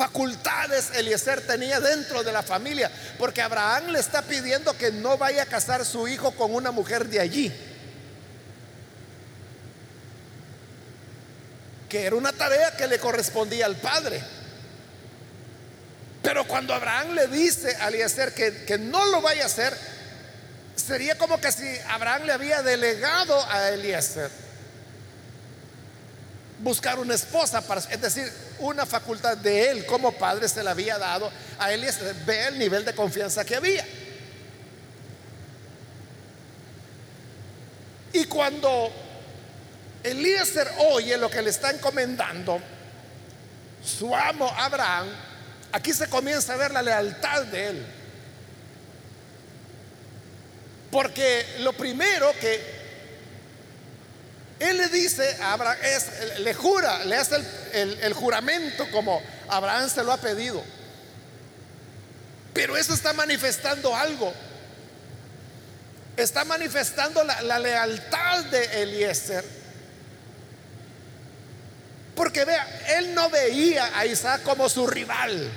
facultades 0.00 0.92
Eliezer 0.94 1.46
tenía 1.46 1.78
dentro 1.78 2.22
de 2.22 2.32
la 2.32 2.42
familia, 2.42 2.90
porque 3.18 3.42
Abraham 3.42 3.88
le 3.88 4.00
está 4.00 4.22
pidiendo 4.22 4.72
que 4.72 4.90
no 4.90 5.18
vaya 5.18 5.42
a 5.42 5.46
casar 5.46 5.84
su 5.84 6.08
hijo 6.08 6.30
con 6.36 6.54
una 6.54 6.70
mujer 6.70 7.06
de 7.06 7.20
allí. 7.20 7.52
que 11.86 12.06
era 12.06 12.14
una 12.14 12.32
tarea 12.32 12.76
que 12.76 12.86
le 12.86 13.00
correspondía 13.00 13.66
al 13.66 13.74
padre. 13.74 14.22
Pero 16.22 16.46
cuando 16.46 16.72
Abraham 16.72 17.14
le 17.14 17.26
dice 17.26 17.76
a 17.80 17.88
Eliezer 17.88 18.32
que, 18.32 18.64
que 18.64 18.78
no 18.78 19.06
lo 19.06 19.20
vaya 19.20 19.42
a 19.42 19.46
hacer, 19.46 19.76
sería 20.76 21.18
como 21.18 21.40
que 21.40 21.50
si 21.50 21.66
Abraham 21.88 22.26
le 22.26 22.32
había 22.32 22.62
delegado 22.62 23.44
a 23.50 23.70
Eliezer 23.70 24.30
buscar 26.62 26.98
una 26.98 27.14
esposa 27.14 27.60
para, 27.62 27.80
es 27.80 28.00
decir, 28.00 28.30
una 28.58 28.86
facultad 28.86 29.36
de 29.36 29.70
él 29.70 29.86
como 29.86 30.12
padre 30.12 30.48
se 30.48 30.62
le 30.62 30.70
había 30.70 30.98
dado 30.98 31.30
a 31.58 31.72
Eliezer. 31.72 32.14
Ve 32.26 32.48
el 32.48 32.58
nivel 32.58 32.84
de 32.84 32.94
confianza 32.94 33.44
que 33.44 33.56
había. 33.56 33.86
Y 38.12 38.24
cuando 38.24 38.92
Eliezer 40.02 40.68
oye 40.92 41.16
lo 41.16 41.30
que 41.30 41.42
le 41.42 41.50
está 41.50 41.70
encomendando 41.70 42.60
su 43.84 44.14
amo 44.14 44.52
Abraham. 44.56 45.08
Aquí 45.72 45.92
se 45.92 46.08
comienza 46.08 46.54
a 46.54 46.56
ver 46.56 46.72
la 46.72 46.82
lealtad 46.82 47.44
de 47.44 47.66
él. 47.68 47.86
Porque 50.90 51.46
lo 51.60 51.72
primero 51.72 52.32
que 52.40 52.79
él 54.60 54.76
le 54.76 54.88
dice 54.88 55.36
a 55.40 55.54
Abraham 55.54 55.78
es, 55.82 56.38
le 56.40 56.54
jura, 56.54 57.04
le 57.04 57.16
hace 57.16 57.36
el, 57.72 58.12
juramento 58.12 58.88
como 58.90 59.20
Abraham 59.48 59.88
se 59.90 60.04
lo 60.04 60.12
ha 60.12 60.18
pedido. 60.18 60.62
Pero 62.52 62.76
eso 62.76 62.94
está 62.94 63.12
manifestando 63.12 63.96
algo. 63.96 64.32
Está 66.16 66.44
manifestando 66.44 67.24
la, 67.24 67.42
la 67.42 67.58
lealtad 67.58 68.44
de 68.44 68.82
Eliezer 68.82 69.60
porque 72.20 72.44
vea, 72.44 72.66
él 72.98 73.14
no 73.14 73.30
veía 73.30 73.98
a 73.98 74.04
Isaac 74.04 74.42
como 74.42 74.68
su 74.68 74.86
rival. 74.86 75.50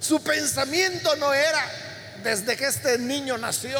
Su 0.00 0.22
pensamiento 0.22 1.14
no 1.16 1.34
era, 1.34 1.62
desde 2.22 2.56
que 2.56 2.64
este 2.64 2.96
niño 2.96 3.36
nació, 3.36 3.78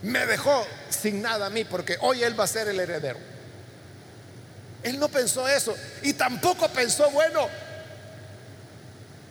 me 0.00 0.24
dejó 0.24 0.66
sin 0.92 1.22
nada 1.22 1.46
a 1.46 1.50
mí, 1.50 1.64
porque 1.64 1.96
hoy 2.00 2.22
él 2.22 2.38
va 2.38 2.44
a 2.44 2.48
ser 2.48 2.68
el 2.68 2.78
heredero. 2.78 3.18
Él 4.82 4.98
no 4.98 5.08
pensó 5.08 5.48
eso. 5.48 5.76
Y 6.02 6.14
tampoco 6.14 6.68
pensó, 6.68 7.10
bueno, 7.10 7.48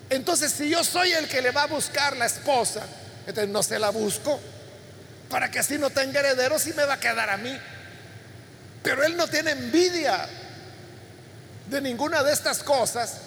entonces 0.10 0.52
si 0.52 0.70
yo 0.70 0.84
soy 0.84 1.12
el 1.14 1.28
que 1.28 1.42
le 1.42 1.52
va 1.52 1.64
a 1.64 1.68
buscar 1.68 2.18
la 2.18 2.26
esposa, 2.26 2.82
entonces 3.28 3.50
no 3.50 3.64
se 3.64 3.80
la 3.80 3.90
busco, 3.90 4.40
para 5.30 5.50
que 5.50 5.60
así 5.60 5.78
no 5.78 5.90
tenga 5.90 6.20
herederos 6.20 6.66
y 6.68 6.74
me 6.74 6.84
va 6.84 6.96
a 6.96 7.00
quedar 7.00 7.30
a 7.30 7.38
mí. 7.38 7.58
Pero 8.84 9.04
él 9.04 9.16
no 9.16 9.28
tiene 9.28 9.52
envidia 9.52 10.28
de 11.70 11.82
ninguna 11.82 12.24
de 12.24 12.34
estas 12.34 12.64
cosas 12.64 13.18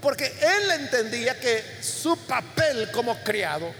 porque 0.00 0.26
él 0.26 0.70
entendía 0.72 1.38
que 1.38 1.64
su 1.80 2.16
papel 2.26 2.90
como 2.92 3.18
criado 3.22 3.72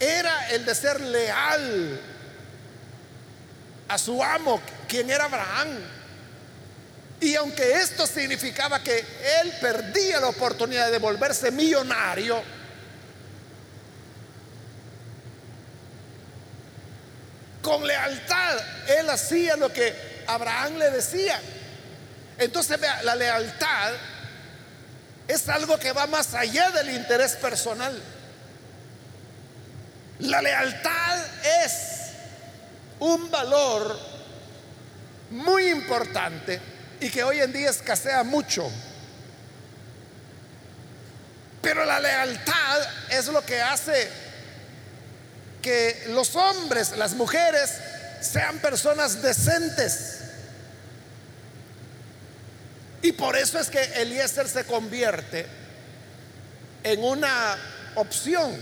era 0.00 0.48
el 0.48 0.64
de 0.64 0.74
ser 0.74 0.98
leal 1.00 2.00
a 3.86 3.98
su 3.98 4.22
amo, 4.22 4.60
quien 4.88 5.10
era 5.10 5.26
Abraham. 5.26 5.68
Y 7.20 7.34
aunque 7.34 7.74
esto 7.74 8.06
significaba 8.06 8.82
que 8.82 8.98
él 8.98 9.52
perdía 9.60 10.20
la 10.20 10.28
oportunidad 10.28 10.90
de 10.90 10.98
volverse 10.98 11.50
millonario, 11.50 12.42
con 17.60 17.86
lealtad, 17.86 18.58
él 18.88 19.10
hacía 19.10 19.56
lo 19.56 19.70
que 19.70 20.24
Abraham 20.26 20.78
le 20.78 20.90
decía. 20.90 21.38
Entonces, 22.38 22.80
vea, 22.80 23.02
la 23.02 23.14
lealtad 23.14 23.92
es 25.28 25.46
algo 25.50 25.78
que 25.78 25.92
va 25.92 26.06
más 26.06 26.32
allá 26.32 26.70
del 26.70 26.90
interés 26.90 27.32
personal. 27.36 28.00
La 30.20 30.42
lealtad 30.42 31.24
es 31.64 31.72
un 32.98 33.30
valor 33.30 33.98
muy 35.30 35.70
importante 35.70 36.60
y 37.00 37.08
que 37.10 37.22
hoy 37.22 37.40
en 37.40 37.52
día 37.52 37.70
escasea 37.70 38.22
mucho. 38.22 38.70
Pero 41.62 41.84
la 41.84 42.00
lealtad 42.00 42.82
es 43.10 43.26
lo 43.28 43.44
que 43.44 43.60
hace 43.60 44.10
que 45.62 46.04
los 46.08 46.34
hombres, 46.36 46.96
las 46.96 47.14
mujeres, 47.14 47.74
sean 48.20 48.58
personas 48.58 49.22
decentes. 49.22 50.20
Y 53.02 53.12
por 53.12 53.36
eso 53.36 53.58
es 53.58 53.68
que 53.68 53.82
Eliezer 54.02 54.48
se 54.48 54.64
convierte 54.64 55.46
en 56.82 57.02
una 57.02 57.56
opción, 57.94 58.56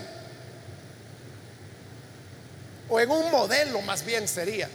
o 2.89 3.01
en 3.01 3.11
un 3.11 3.31
modelo 3.31 3.81
más 3.83 4.05
bien 4.05 4.27
sería, 4.27 4.69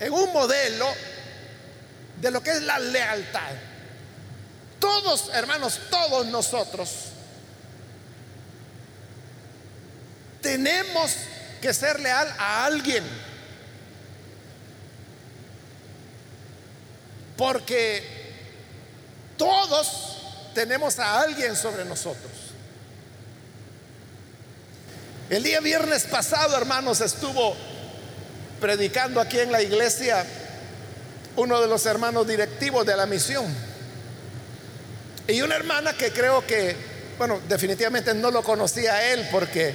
en 0.00 0.12
un 0.12 0.32
modelo 0.32 0.86
de 2.20 2.30
lo 2.30 2.42
que 2.42 2.50
es 2.50 2.62
la 2.62 2.78
lealtad. 2.78 3.52
Todos, 4.78 5.30
hermanos, 5.32 5.80
todos 5.90 6.26
nosotros 6.26 6.90
tenemos 10.46 11.16
que 11.60 11.74
ser 11.74 11.98
leal 11.98 12.32
a 12.38 12.66
alguien. 12.66 13.04
Porque 17.36 18.02
todos 19.36 20.18
tenemos 20.54 20.98
a 20.98 21.20
alguien 21.20 21.56
sobre 21.56 21.84
nosotros. 21.84 22.45
El 25.28 25.42
día 25.42 25.58
viernes 25.58 26.04
pasado, 26.04 26.56
hermanos, 26.56 27.00
estuvo 27.00 27.56
predicando 28.60 29.20
aquí 29.20 29.40
en 29.40 29.50
la 29.50 29.60
iglesia 29.60 30.24
uno 31.34 31.60
de 31.60 31.66
los 31.66 31.84
hermanos 31.84 32.28
directivos 32.28 32.86
de 32.86 32.96
la 32.96 33.06
misión. 33.06 33.44
Y 35.26 35.42
una 35.42 35.56
hermana 35.56 35.94
que 35.94 36.12
creo 36.12 36.46
que, 36.46 36.76
bueno, 37.18 37.40
definitivamente 37.48 38.14
no 38.14 38.30
lo 38.30 38.44
conocía 38.44 38.94
a 38.94 39.12
él 39.12 39.26
porque 39.32 39.74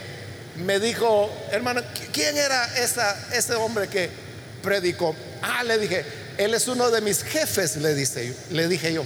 me 0.55 0.79
dijo, 0.79 1.29
hermano, 1.51 1.81
¿quién 2.13 2.38
era 2.38 2.70
ese 3.34 3.53
hombre 3.55 3.89
que 3.89 4.10
predicó? 4.63 5.13
Ah, 5.41 5.65
le 5.65 5.77
dije, 5.77 6.05
él 6.38 6.53
es 6.53 6.65
uno 6.70 6.89
de 6.89 7.01
mis 7.01 7.24
jefes, 7.24 7.75
le, 7.75 7.93
dije 7.93 8.93
yo. 8.93 9.03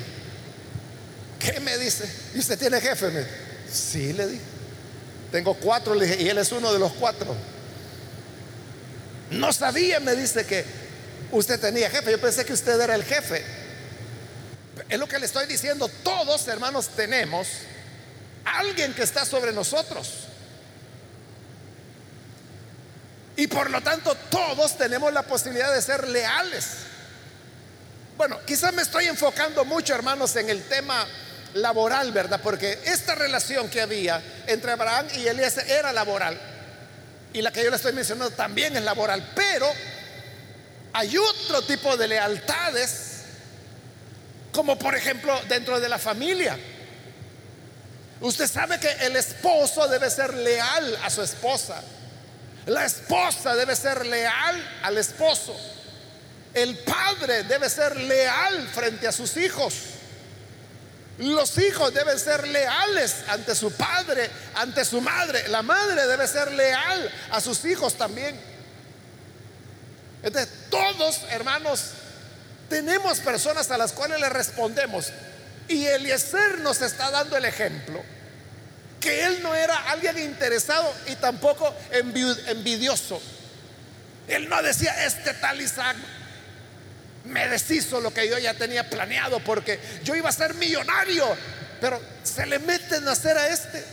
¿Qué 1.40 1.60
me 1.60 1.76
dice? 1.80 2.08
¿Y 2.36 2.40
usted 2.40 2.60
tiene 2.60 2.80
jefe? 2.80 3.26
Sí, 3.72 4.14
le 4.14 4.28
dije. 4.28 4.55
Tengo 5.36 5.54
cuatro, 5.56 6.02
y 6.02 6.30
él 6.30 6.38
es 6.38 6.54
uno 6.54 6.72
de 6.72 6.80
los 6.80 6.94
cuatro. 6.94 7.36
No 9.32 9.52
sabía, 9.52 10.00
me 10.00 10.16
dice 10.16 10.46
que 10.46 10.64
usted 11.30 11.60
tenía 11.60 11.90
jefe. 11.90 12.10
Yo 12.10 12.22
pensé 12.22 12.46
que 12.46 12.54
usted 12.54 12.80
era 12.80 12.96
el 12.96 13.04
jefe. 13.04 13.44
Es 14.88 14.98
lo 14.98 15.10
que 15.10 15.20
le 15.20 15.26
estoy 15.26 15.46
diciendo. 15.46 15.90
Todos, 16.06 16.48
hermanos, 16.48 16.88
tenemos 16.88 17.50
alguien 18.46 18.94
que 18.94 19.04
está 19.04 19.26
sobre 19.26 19.52
nosotros. 19.52 20.10
Y 23.36 23.48
por 23.48 23.70
lo 23.70 23.82
tanto, 23.82 24.16
todos 24.30 24.78
tenemos 24.78 25.12
la 25.12 25.24
posibilidad 25.24 25.76
de 25.76 25.82
ser 25.82 26.08
leales. 26.08 26.66
Bueno, 28.16 28.40
quizás 28.48 28.74
me 28.74 28.84
estoy 28.84 29.08
enfocando 29.08 29.66
mucho, 29.66 29.94
hermanos, 29.94 30.34
en 30.38 30.50
el 30.50 30.64
tema 30.64 31.06
laboral, 31.56 32.12
¿verdad? 32.12 32.40
Porque 32.42 32.80
esta 32.86 33.16
relación 33.16 33.70
que 33.70 33.82
había 33.82 34.22
entre 34.48 34.72
Abraham 34.72 35.08
y 35.16 35.28
Elías 35.28 35.58
era 35.58 35.92
laboral. 35.92 36.40
Y 37.34 37.42
la 37.42 37.52
que 37.52 37.64
yo 37.64 37.70
le 37.70 37.76
estoy 37.76 37.94
mencionando 37.94 38.34
también 38.36 38.76
es 38.76 38.84
laboral. 38.84 39.32
Pero 39.36 39.72
hay 40.94 41.18
otro 41.18 41.62
tipo 41.64 41.98
de 41.98 42.08
lealtades, 42.08 43.24
como 44.52 44.78
por 44.78 44.96
ejemplo 44.96 45.38
dentro 45.48 45.80
de 45.80 45.90
la 45.90 45.98
familia. 45.98 46.58
Usted 48.22 48.48
sabe 48.48 48.80
que 48.80 48.92
el 49.06 49.16
esposo 49.16 49.88
debe 49.88 50.10
ser 50.10 50.34
leal 50.34 50.98
a 51.04 51.10
su 51.10 51.22
esposa. 51.22 51.82
La 52.66 52.86
esposa 52.86 53.56
debe 53.56 53.76
ser 53.76 54.06
leal 54.06 54.80
al 54.84 54.98
esposo. 54.98 55.56
El 56.54 56.78
padre 56.80 57.44
debe 57.44 57.70
ser 57.70 57.96
leal 57.98 58.68
frente 58.74 59.08
a 59.08 59.12
sus 59.12 59.36
hijos. 59.38 59.95
Los 61.18 61.58
hijos 61.58 61.94
deben 61.94 62.20
ser 62.20 62.46
leales 62.48 63.16
ante 63.30 63.56
su 63.56 63.72
padre, 63.72 64.30
ante 64.56 64.84
su 64.84 65.00
madre. 65.00 65.48
La 65.48 65.62
madre 65.62 66.08
debe 66.08 66.28
ser 66.28 66.52
leal 66.52 67.10
a 67.32 67.40
sus 67.40 67.64
hijos 67.66 67.96
también. 67.96 68.38
Entonces, 70.22 70.52
todos, 70.70 71.22
hermanos, 71.30 71.92
tenemos 72.70 73.20
personas 73.20 73.72
a 73.72 73.78
las 73.78 73.94
cuales 73.94 74.20
le 74.20 74.30
respondemos. 74.30 75.12
Y 75.68 75.86
Eliezer 75.86 76.60
nos 76.60 76.82
está 76.82 77.12
dando 77.12 77.38
el 77.38 77.46
ejemplo 77.46 78.04
que 79.06 79.24
él 79.24 79.44
no 79.44 79.54
era 79.54 79.92
alguien 79.92 80.18
interesado 80.18 80.92
y 81.08 81.16
tampoco 81.16 81.72
envidioso. 81.92 83.22
Él 84.28 84.50
no 84.50 84.62
decía, 84.64 85.06
este 85.06 85.36
tal 85.36 85.62
Isaac 85.62 85.96
me 87.26 87.48
deshizo 87.48 88.00
lo 88.00 88.14
que 88.14 88.30
yo 88.30 88.38
ya 88.38 88.54
tenía 88.54 88.90
planeado 88.90 89.40
porque 89.40 89.80
yo 90.04 90.16
iba 90.16 90.30
a 90.30 90.34
ser 90.34 90.54
millonario, 90.56 91.26
pero 91.82 92.00
se 92.24 92.46
le 92.46 92.60
meten 92.60 93.08
a 93.08 93.12
hacer 93.12 93.38
a 93.38 93.48
este. 93.50 93.84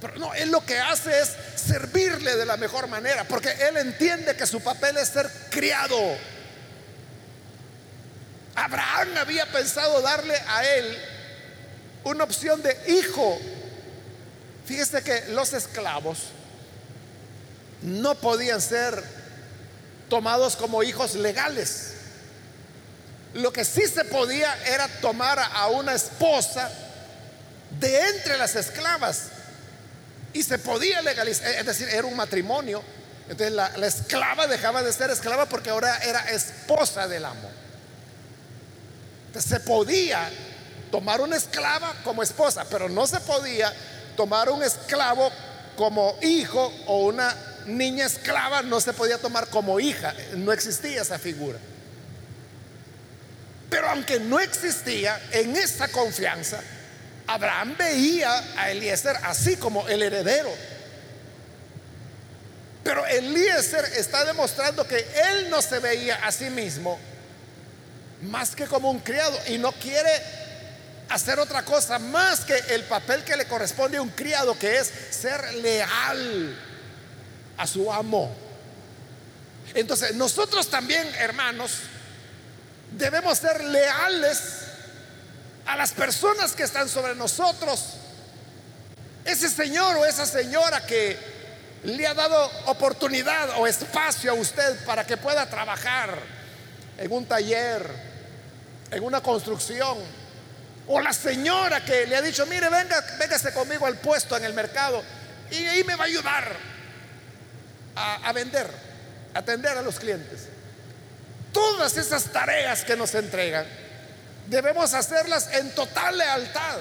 Pero 0.00 0.16
no, 0.16 0.34
él 0.34 0.50
lo 0.50 0.64
que 0.66 0.78
hace 0.78 1.20
es 1.20 1.30
servirle 1.54 2.36
de 2.36 2.44
la 2.44 2.56
mejor 2.56 2.88
manera, 2.88 3.24
porque 3.24 3.50
él 3.50 3.76
entiende 3.76 4.34
que 4.34 4.46
su 4.46 4.60
papel 4.60 4.96
es 4.96 5.08
ser 5.08 5.30
criado. 5.50 5.96
Abraham 8.54 9.08
había 9.18 9.46
pensado 9.46 10.02
darle 10.02 10.34
a 10.48 10.66
él 10.66 10.98
una 12.04 12.24
opción 12.24 12.62
de 12.62 12.76
hijo. 12.88 13.38
Fíjese 14.66 15.02
que 15.02 15.26
los 15.28 15.52
esclavos 15.52 16.18
no 17.82 18.14
podían 18.16 18.60
ser 18.60 19.02
tomados 20.08 20.56
como 20.56 20.82
hijos 20.82 21.14
legales. 21.14 21.91
Lo 23.34 23.52
que 23.52 23.64
sí 23.64 23.86
se 23.86 24.04
podía 24.04 24.54
era 24.66 24.88
tomar 25.00 25.38
a 25.38 25.68
una 25.68 25.94
esposa 25.94 26.70
de 27.80 28.08
entre 28.10 28.36
las 28.36 28.54
esclavas 28.56 29.28
y 30.32 30.42
se 30.42 30.58
podía 30.58 31.00
legalizar, 31.02 31.48
es 31.48 31.66
decir, 31.66 31.88
era 31.88 32.06
un 32.06 32.16
matrimonio. 32.16 32.82
Entonces 33.28 33.52
la, 33.52 33.68
esclava 33.86 34.46
dejaba 34.46 34.82
de 34.82 34.92
ser 34.92 35.10
esclava 35.10 35.46
porque 35.46 35.70
ahora 35.70 35.96
era 35.98 36.20
esposa 36.30 37.08
del 37.08 37.24
amo. 37.24 37.50
Entonces 39.28 39.50
se 39.50 39.60
podía 39.60 40.28
tomar 40.90 41.20
una 41.20 41.36
esclava 41.36 41.94
como 42.04 42.22
esposa, 42.22 42.66
pero 42.68 42.88
no 42.88 43.06
se 43.06 43.20
podía 43.20 43.72
tomar 44.16 44.50
un 44.50 44.62
esclavo 44.62 45.30
como 45.76 46.18
hijo 46.20 46.72
o 46.86 47.06
una 47.06 47.34
niña 47.66 48.04
esclava 48.06 48.60
no 48.60 48.80
se 48.80 48.92
podía 48.92 49.18
tomar 49.18 49.48
como 49.48 49.80
hija. 49.80 50.14
No 50.36 50.52
existía 50.52 51.00
esa 51.00 51.18
figura. 51.18 51.58
Pero 53.72 53.88
aunque 53.88 54.20
no 54.20 54.38
existía, 54.38 55.18
en 55.30 55.56
esa 55.56 55.88
confianza, 55.88 56.60
Abraham 57.26 57.74
veía 57.78 58.44
a 58.58 58.70
Eliezer 58.70 59.16
así 59.22 59.56
como 59.56 59.88
el 59.88 60.02
heredero. 60.02 60.54
Pero 62.84 63.06
Eliezer 63.06 63.82
está 63.96 64.26
demostrando 64.26 64.86
que 64.86 64.98
él 64.98 65.48
no 65.48 65.62
se 65.62 65.78
veía 65.78 66.16
a 66.16 66.30
sí 66.30 66.50
mismo 66.50 67.00
más 68.20 68.54
que 68.54 68.66
como 68.66 68.90
un 68.90 68.98
criado 68.98 69.38
y 69.48 69.56
no 69.56 69.72
quiere 69.72 70.10
hacer 71.08 71.40
otra 71.40 71.64
cosa 71.64 71.98
más 71.98 72.40
que 72.44 72.58
el 72.74 72.82
papel 72.82 73.24
que 73.24 73.38
le 73.38 73.46
corresponde 73.46 73.96
a 73.96 74.02
un 74.02 74.10
criado, 74.10 74.58
que 74.58 74.80
es 74.80 74.92
ser 75.08 75.54
leal 75.54 76.58
a 77.56 77.66
su 77.66 77.90
amo. 77.90 78.36
Entonces, 79.72 80.14
nosotros 80.14 80.68
también, 80.68 81.08
hermanos, 81.18 81.78
debemos 82.96 83.38
ser 83.38 83.62
leales 83.64 84.40
a 85.66 85.76
las 85.76 85.92
personas 85.92 86.52
que 86.52 86.64
están 86.64 86.88
sobre 86.88 87.14
nosotros. 87.14 87.94
Ese 89.24 89.48
señor 89.48 89.96
o 89.96 90.04
esa 90.04 90.26
señora 90.26 90.84
que 90.84 91.16
le 91.84 92.06
ha 92.06 92.14
dado 92.14 92.50
oportunidad 92.66 93.58
o 93.58 93.66
espacio 93.66 94.32
a 94.32 94.34
usted 94.34 94.84
para 94.84 95.04
que 95.06 95.16
pueda 95.16 95.48
trabajar 95.48 96.18
en 96.98 97.12
un 97.12 97.26
taller, 97.26 97.88
en 98.90 99.02
una 99.02 99.20
construcción. 99.20 99.98
O 100.88 101.00
la 101.00 101.12
señora 101.12 101.84
que 101.84 102.06
le 102.06 102.16
ha 102.16 102.22
dicho, 102.22 102.44
mire, 102.46 102.68
venga, 102.68 103.00
véngase 103.18 103.52
conmigo 103.52 103.86
al 103.86 103.98
puesto 103.98 104.36
en 104.36 104.44
el 104.44 104.52
mercado 104.52 105.02
y 105.50 105.64
ahí 105.66 105.84
me 105.84 105.94
va 105.94 106.04
a 106.04 106.06
ayudar 106.06 106.56
a, 107.94 108.28
a 108.28 108.32
vender. 108.32 108.68
atender 109.34 109.76
a 109.76 109.82
los 109.82 109.98
clientes. 109.98 110.48
Todas 111.52 111.96
esas 111.96 112.24
tareas 112.32 112.84
que 112.84 112.96
nos 112.96 113.14
entregan, 113.14 113.66
debemos 114.46 114.94
hacerlas 114.94 115.48
en 115.52 115.70
total 115.74 116.18
lealtad. 116.18 116.78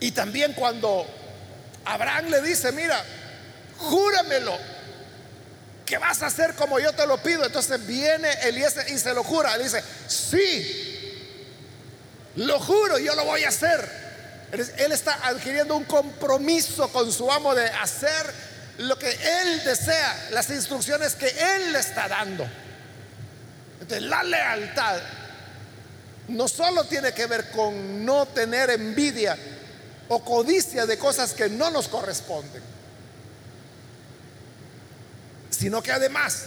Y 0.00 0.10
también 0.10 0.52
cuando 0.52 1.06
Abraham 1.84 2.26
le 2.26 2.42
dice, 2.42 2.72
mira, 2.72 3.02
júramelo, 3.78 4.58
que 5.86 5.98
vas 5.98 6.22
a 6.22 6.26
hacer 6.26 6.54
como 6.54 6.80
yo 6.80 6.92
te 6.92 7.06
lo 7.06 7.18
pido. 7.18 7.44
Entonces 7.46 7.86
viene 7.86 8.30
Eliezer 8.42 8.90
y 8.90 8.98
se 8.98 9.14
lo 9.14 9.22
jura. 9.22 9.56
Le 9.56 9.64
dice, 9.64 9.82
sí, 10.08 10.96
lo 12.34 12.58
juro, 12.58 12.98
yo 12.98 13.14
lo 13.14 13.24
voy 13.24 13.44
a 13.44 13.48
hacer. 13.48 14.06
Él 14.52 14.92
está 14.92 15.26
adquiriendo 15.26 15.76
un 15.76 15.84
compromiso 15.84 16.88
con 16.88 17.10
su 17.12 17.30
amo 17.30 17.54
de 17.54 17.66
hacer 17.66 18.32
lo 18.78 18.98
que 18.98 19.10
él 19.10 19.64
desea, 19.64 20.28
las 20.32 20.50
instrucciones 20.50 21.14
que 21.14 21.28
él 21.28 21.72
le 21.72 21.78
está 21.78 22.08
dando. 22.08 22.46
Entonces, 23.80 24.02
la 24.02 24.22
lealtad 24.22 25.00
no 26.28 26.48
solo 26.48 26.84
tiene 26.84 27.12
que 27.12 27.26
ver 27.26 27.50
con 27.50 28.04
no 28.04 28.26
tener 28.26 28.70
envidia 28.70 29.36
o 30.08 30.24
codicia 30.24 30.86
de 30.86 30.98
cosas 30.98 31.32
que 31.32 31.48
no 31.48 31.70
nos 31.70 31.88
corresponden, 31.88 32.62
sino 35.50 35.82
que 35.82 35.92
además 35.92 36.44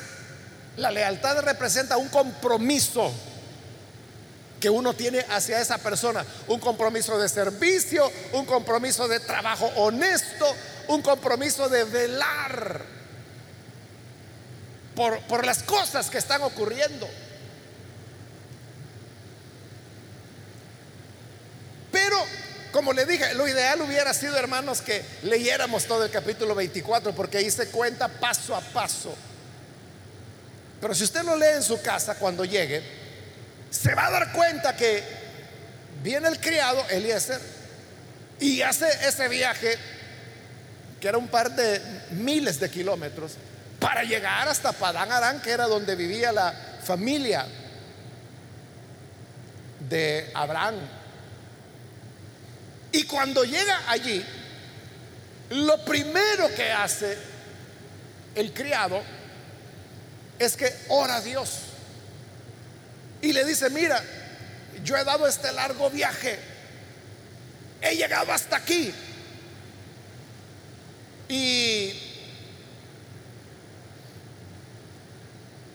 la 0.78 0.92
lealtad 0.92 1.40
representa 1.40 1.98
un 1.98 2.10
compromiso 2.10 3.12
que 4.60 4.70
uno 4.70 4.94
tiene 4.94 5.26
hacia 5.30 5.62
esa 5.62 5.78
persona, 5.78 6.26
un 6.48 6.60
compromiso 6.60 7.18
de 7.18 7.30
servicio, 7.30 8.12
un 8.34 8.46
compromiso 8.46 9.08
de 9.08 9.20
trabajo 9.20 9.66
honesto, 9.78 10.46
un 10.90 11.04
compromiso 11.04 11.70
de 11.70 11.84
velar 11.84 12.82
por, 14.96 15.22
por 15.22 15.46
las 15.46 15.62
cosas 15.62 16.10
que 16.10 16.18
están 16.18 16.42
ocurriendo. 16.42 17.08
Pero, 21.92 22.18
como 22.72 22.92
le 22.92 23.06
dije, 23.06 23.36
lo 23.36 23.48
ideal 23.48 23.80
hubiera 23.82 24.16
sido, 24.16 24.36
hermanos, 24.36 24.82
que 24.82 25.06
leyéramos 25.22 25.86
todo 25.86 26.06
el 26.06 26.10
capítulo 26.10 26.56
24, 26.56 27.14
porque 27.14 27.38
ahí 27.38 27.52
se 27.52 27.68
cuenta 27.68 28.08
paso 28.08 28.56
a 28.56 28.62
paso. 28.62 29.14
Pero 30.82 30.96
si 30.96 31.04
usted 31.04 31.22
lo 31.22 31.36
lee 31.36 31.54
en 31.54 31.64
su 31.64 31.80
casa 31.84 32.16
cuando 32.16 32.46
llegue, 32.46 32.82
se 33.70 33.94
va 33.94 34.08
a 34.08 34.12
dar 34.12 34.32
cuenta 34.32 34.76
que 34.76 35.04
viene 36.02 36.30
el 36.30 36.40
criado, 36.40 36.84
Eliezer, 36.90 37.40
y 38.40 38.64
hace 38.64 38.88
ese 39.08 39.28
viaje 39.28 39.78
que 41.00 41.08
era 41.08 41.18
un 41.18 41.28
par 41.28 41.56
de 41.56 41.82
miles 42.12 42.60
de 42.60 42.70
kilómetros, 42.70 43.34
para 43.80 44.04
llegar 44.04 44.48
hasta 44.48 44.74
Padán 44.74 45.12
Arán, 45.12 45.42
que 45.42 45.52
era 45.52 45.66
donde 45.66 45.96
vivía 45.96 46.32
la 46.32 46.54
familia 46.84 47.46
de 49.88 50.30
Abraham. 50.34 50.76
Y 52.92 53.04
cuando 53.04 53.44
llega 53.44 53.84
allí, 53.88 54.26
lo 55.52 55.84
primero 55.86 56.54
que 56.56 56.72
hace 56.72 57.18
el 58.36 58.54
criado 58.54 59.02
es 60.38 60.56
que 60.56 60.74
ora 60.90 61.18
a 61.18 61.22
Dios. 61.22 61.60
Y 63.22 63.34
le 63.34 63.46
dice, 63.46 63.70
mira, 63.70 64.02
yo 64.84 64.98
he 64.98 65.04
dado 65.04 65.28
este 65.28 65.52
largo 65.52 65.90
viaje, 65.90 66.40
he 67.82 67.96
llegado 67.96 68.32
hasta 68.32 68.58
aquí, 68.58 68.94
y 71.30 71.94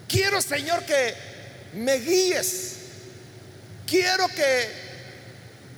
quiero, 0.09 0.43
Señor, 0.43 0.85
que 0.85 1.15
me 1.75 1.95
guíes. 2.01 2.73
Quiero 3.87 4.27
que 4.29 4.85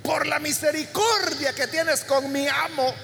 por 0.02 0.26
la 0.26 0.38
misericordia 0.38 1.52
que 1.52 1.66
tienes 1.66 2.04
con 2.04 2.32
mi 2.32 2.48
amo, 2.48 2.94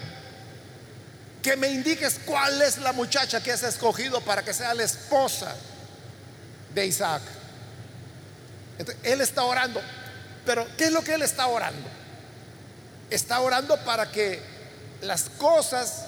que 1.43 1.57
me 1.57 1.69
indiques 1.69 2.21
cuál 2.25 2.63
es 2.63 2.79
la 2.79 2.93
muchacha 2.93 3.43
que 3.43 3.53
has 3.53 3.63
escogido 3.65 4.23
para 4.23 4.43
que 4.43 4.55
sea 4.55 4.73
la 4.73 4.85
esposa 4.85 5.55
de 6.75 6.87
Isaac. 6.87 7.23
él 9.03 9.21
está 9.21 9.43
orando, 9.43 9.83
pero 10.47 10.67
¿qué 10.79 10.85
es 10.85 10.93
lo 10.93 11.03
que 11.03 11.15
él 11.15 11.23
está 11.23 11.49
orando? 11.49 11.89
Está 13.11 13.41
orando 13.41 13.77
para 13.85 14.11
que 14.11 14.41
las 15.03 15.25
cosas 15.37 16.07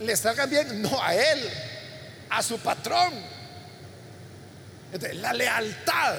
le 0.00 0.16
salgan 0.16 0.50
bien, 0.50 0.82
no 0.82 1.02
a 1.02 1.14
él, 1.14 1.50
a 2.30 2.42
su 2.42 2.58
patrón. 2.58 3.12
la 5.14 5.32
lealtad 5.32 6.16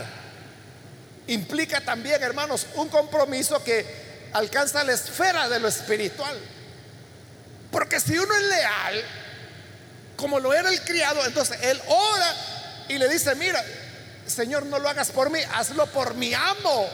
implica 1.28 1.82
también, 1.82 2.22
hermanos, 2.22 2.68
un 2.76 2.90
compromiso 2.90 3.64
que 3.64 4.30
alcanza 4.34 4.84
la 4.84 4.94
esfera 4.94 5.50
de 5.50 5.60
lo 5.60 5.68
espiritual. 5.68 6.38
Porque 7.72 8.00
si 8.00 8.18
uno 8.18 8.34
es 8.34 8.44
leal, 8.44 9.04
como 10.16 10.40
lo 10.40 10.54
era 10.54 10.70
el 10.70 10.82
criado, 10.82 11.26
entonces 11.26 11.58
él 11.62 11.82
ora 11.88 12.36
y 12.88 12.98
le 12.98 13.10
dice, 13.10 13.36
mira, 13.36 13.64
Señor, 14.26 14.66
no 14.66 14.80
lo 14.80 14.90
hagas 14.90 15.12
por 15.12 15.30
mí, 15.30 15.40
hazlo 15.54 15.86
por 15.88 16.14
mi 16.16 16.34
amo. 16.34 16.90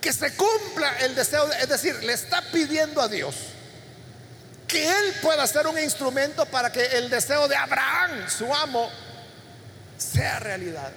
Que 0.00 0.12
se 0.12 0.34
cumpla 0.34 0.98
el 1.00 1.14
deseo, 1.14 1.50
es 1.52 1.68
decir, 1.68 2.02
le 2.04 2.12
está 2.12 2.42
pidiendo 2.52 3.00
a 3.00 3.08
Dios 3.08 3.34
que 4.66 4.88
Él 4.88 5.14
pueda 5.22 5.46
ser 5.46 5.66
un 5.66 5.78
instrumento 5.78 6.46
para 6.46 6.70
que 6.72 6.84
el 6.84 7.10
deseo 7.10 7.48
de 7.48 7.56
Abraham, 7.56 8.28
su 8.28 8.52
amo, 8.54 8.90
sea 9.96 10.40
realidad. 10.40 10.90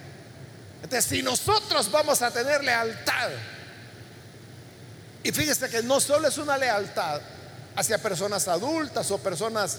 Entonces, 0.84 1.06
si 1.06 1.22
nosotros 1.22 1.92
vamos 1.92 2.22
a 2.22 2.32
tener 2.32 2.64
lealtad, 2.64 3.30
y 5.24 5.32
fíjese 5.32 5.70
que 5.70 5.84
no 5.84 6.00
solo 6.00 6.28
es 6.28 6.38
una 6.38 6.58
lealtad 6.58 7.22
hacia 7.76 7.98
personas 7.98 8.48
adultas 8.48 9.12
o 9.12 9.18
personas 9.18 9.78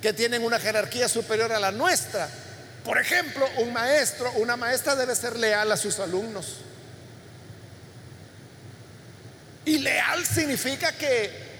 que 0.00 0.12
tienen 0.12 0.42
una 0.42 0.58
jerarquía 0.58 1.08
superior 1.08 1.52
a 1.52 1.60
la 1.60 1.70
nuestra. 1.70 2.28
Por 2.84 2.98
ejemplo, 2.98 3.48
un 3.58 3.72
maestro, 3.72 4.32
una 4.32 4.56
maestra 4.56 4.96
debe 4.96 5.14
ser 5.14 5.38
leal 5.38 5.70
a 5.70 5.76
sus 5.76 6.00
alumnos. 6.00 6.56
Y 9.64 9.78
leal 9.78 10.26
significa 10.26 10.90
que 10.92 11.51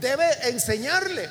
debe 0.00 0.48
enseñarle. 0.48 1.28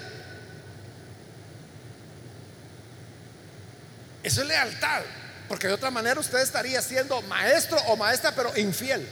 Eso 4.24 4.42
es 4.42 4.48
lealtad, 4.48 5.04
porque 5.48 5.68
de 5.68 5.74
otra 5.74 5.92
manera 5.92 6.20
usted 6.20 6.40
estaría 6.40 6.82
siendo 6.82 7.22
maestro 7.24 7.78
o 7.88 7.96
maestra, 7.96 8.34
pero 8.36 8.56
infiel. 8.58 9.08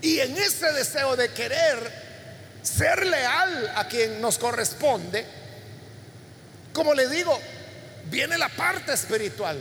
Y 0.00 0.20
en 0.20 0.36
ese 0.36 0.72
deseo 0.72 1.16
de 1.16 1.28
querer 1.30 2.06
ser 2.62 3.06
leal 3.06 3.72
a 3.76 3.86
quien 3.88 4.20
nos 4.20 4.38
corresponde, 4.38 5.24
como 6.72 6.94
le 6.94 7.08
digo, 7.08 7.38
viene 8.10 8.38
la 8.38 8.48
parte 8.48 8.92
espiritual 8.92 9.58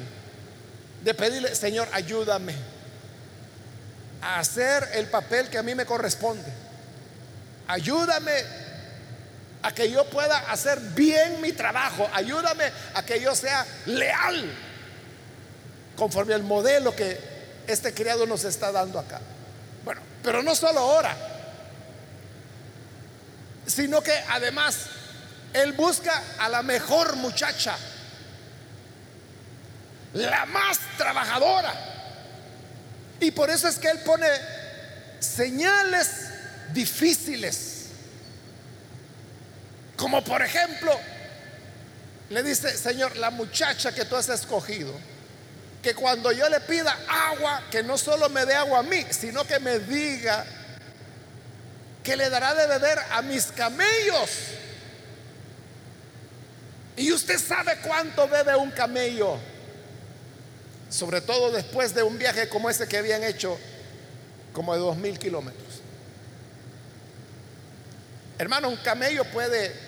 de 1.04 1.14
pedirle, 1.14 1.56
Señor, 1.56 1.88
ayúdame 1.94 2.54
a 4.22 4.40
hacer 4.40 4.90
el 4.94 5.08
papel 5.08 5.50
que 5.50 5.58
a 5.58 5.64
mí 5.64 5.76
me 5.76 5.86
corresponde. 5.86 6.52
Ayúdame 7.68 8.32
a 9.66 9.74
que 9.74 9.90
yo 9.90 10.06
pueda 10.06 10.38
hacer 10.52 10.80
bien 10.80 11.42
mi 11.42 11.52
trabajo. 11.52 12.08
Ayúdame 12.14 12.72
a 12.94 13.04
que 13.04 13.20
yo 13.20 13.34
sea 13.34 13.66
leal 13.88 14.48
conforme 15.96 16.36
al 16.36 16.44
modelo 16.44 16.96
que 16.96 17.20
este 17.66 17.92
criado 17.92 18.28
nos 18.28 18.44
está 18.44 18.72
dando 18.72 19.00
acá. 19.00 19.20
Bueno, 19.84 20.02
pero 20.22 20.44
no 20.44 20.54
solo 20.54 20.82
ahora, 20.82 21.18
sino 23.66 24.04
que 24.04 24.14
además 24.30 24.86
él 25.52 25.74
busca 25.74 26.22
a 26.38 26.48
la 26.48 26.62
mejor 26.62 27.16
muchacha, 27.16 27.76
la 30.14 30.46
más 30.46 30.78
trabajadora. 30.96 31.74
Y 33.20 33.32
por 33.32 33.50
eso 33.50 33.68
es 33.68 33.80
que 33.80 33.90
él 33.90 33.98
pone 34.06 34.28
señales 35.20 36.28
difíciles 36.72 37.75
como 39.96 40.24
por 40.24 40.42
ejemplo, 40.42 40.92
le 42.30 42.44
dice, 42.44 42.76
Señor, 42.78 43.16
la 43.18 43.30
muchacha 43.30 43.94
que 43.94 44.06
tú 44.06 44.16
has 44.16 44.30
escogido, 44.30 44.94
que 45.82 45.94
cuando 45.94 46.32
yo 46.32 46.50
le 46.50 46.60
pida 46.62 46.98
agua, 47.08 47.64
que 47.70 47.84
no 47.84 47.98
solo 47.98 48.30
me 48.30 48.46
dé 48.46 48.56
agua 48.56 48.80
a 48.80 48.84
mí, 48.84 49.06
sino 49.12 49.46
que 49.46 49.60
me 49.60 49.80
diga 49.80 50.46
que 52.04 52.16
le 52.16 52.30
dará 52.30 52.54
de 52.56 52.68
beber 52.68 53.00
a 53.12 53.22
mis 53.22 53.46
camellos. 53.48 54.30
Y 56.98 57.12
usted 57.12 57.38
sabe 57.38 57.78
cuánto 57.84 58.28
bebe 58.28 58.56
un 58.56 58.72
camello, 58.72 59.38
sobre 60.90 61.22
todo 61.22 61.52
después 61.52 61.94
de 61.94 62.04
un 62.04 62.18
viaje 62.18 62.50
como 62.50 62.70
ese 62.70 62.88
que 62.88 62.98
habían 62.98 63.24
hecho, 63.24 63.58
como 64.54 64.74
de 64.74 64.80
dos 64.80 64.98
mil 64.98 65.20
kilómetros. 65.20 65.82
Hermano, 68.38 68.70
un 68.70 68.78
camello 68.78 69.24
puede 69.26 69.85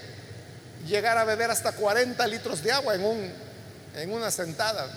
llegar 0.85 1.17
a 1.17 1.23
beber 1.23 1.49
hasta 1.51 1.71
40 1.71 2.25
litros 2.27 2.63
de 2.63 2.71
agua 2.71 2.95
en, 2.95 3.03
un, 3.03 3.33
en 3.95 4.11
una 4.11 4.31
sentada. 4.31 4.89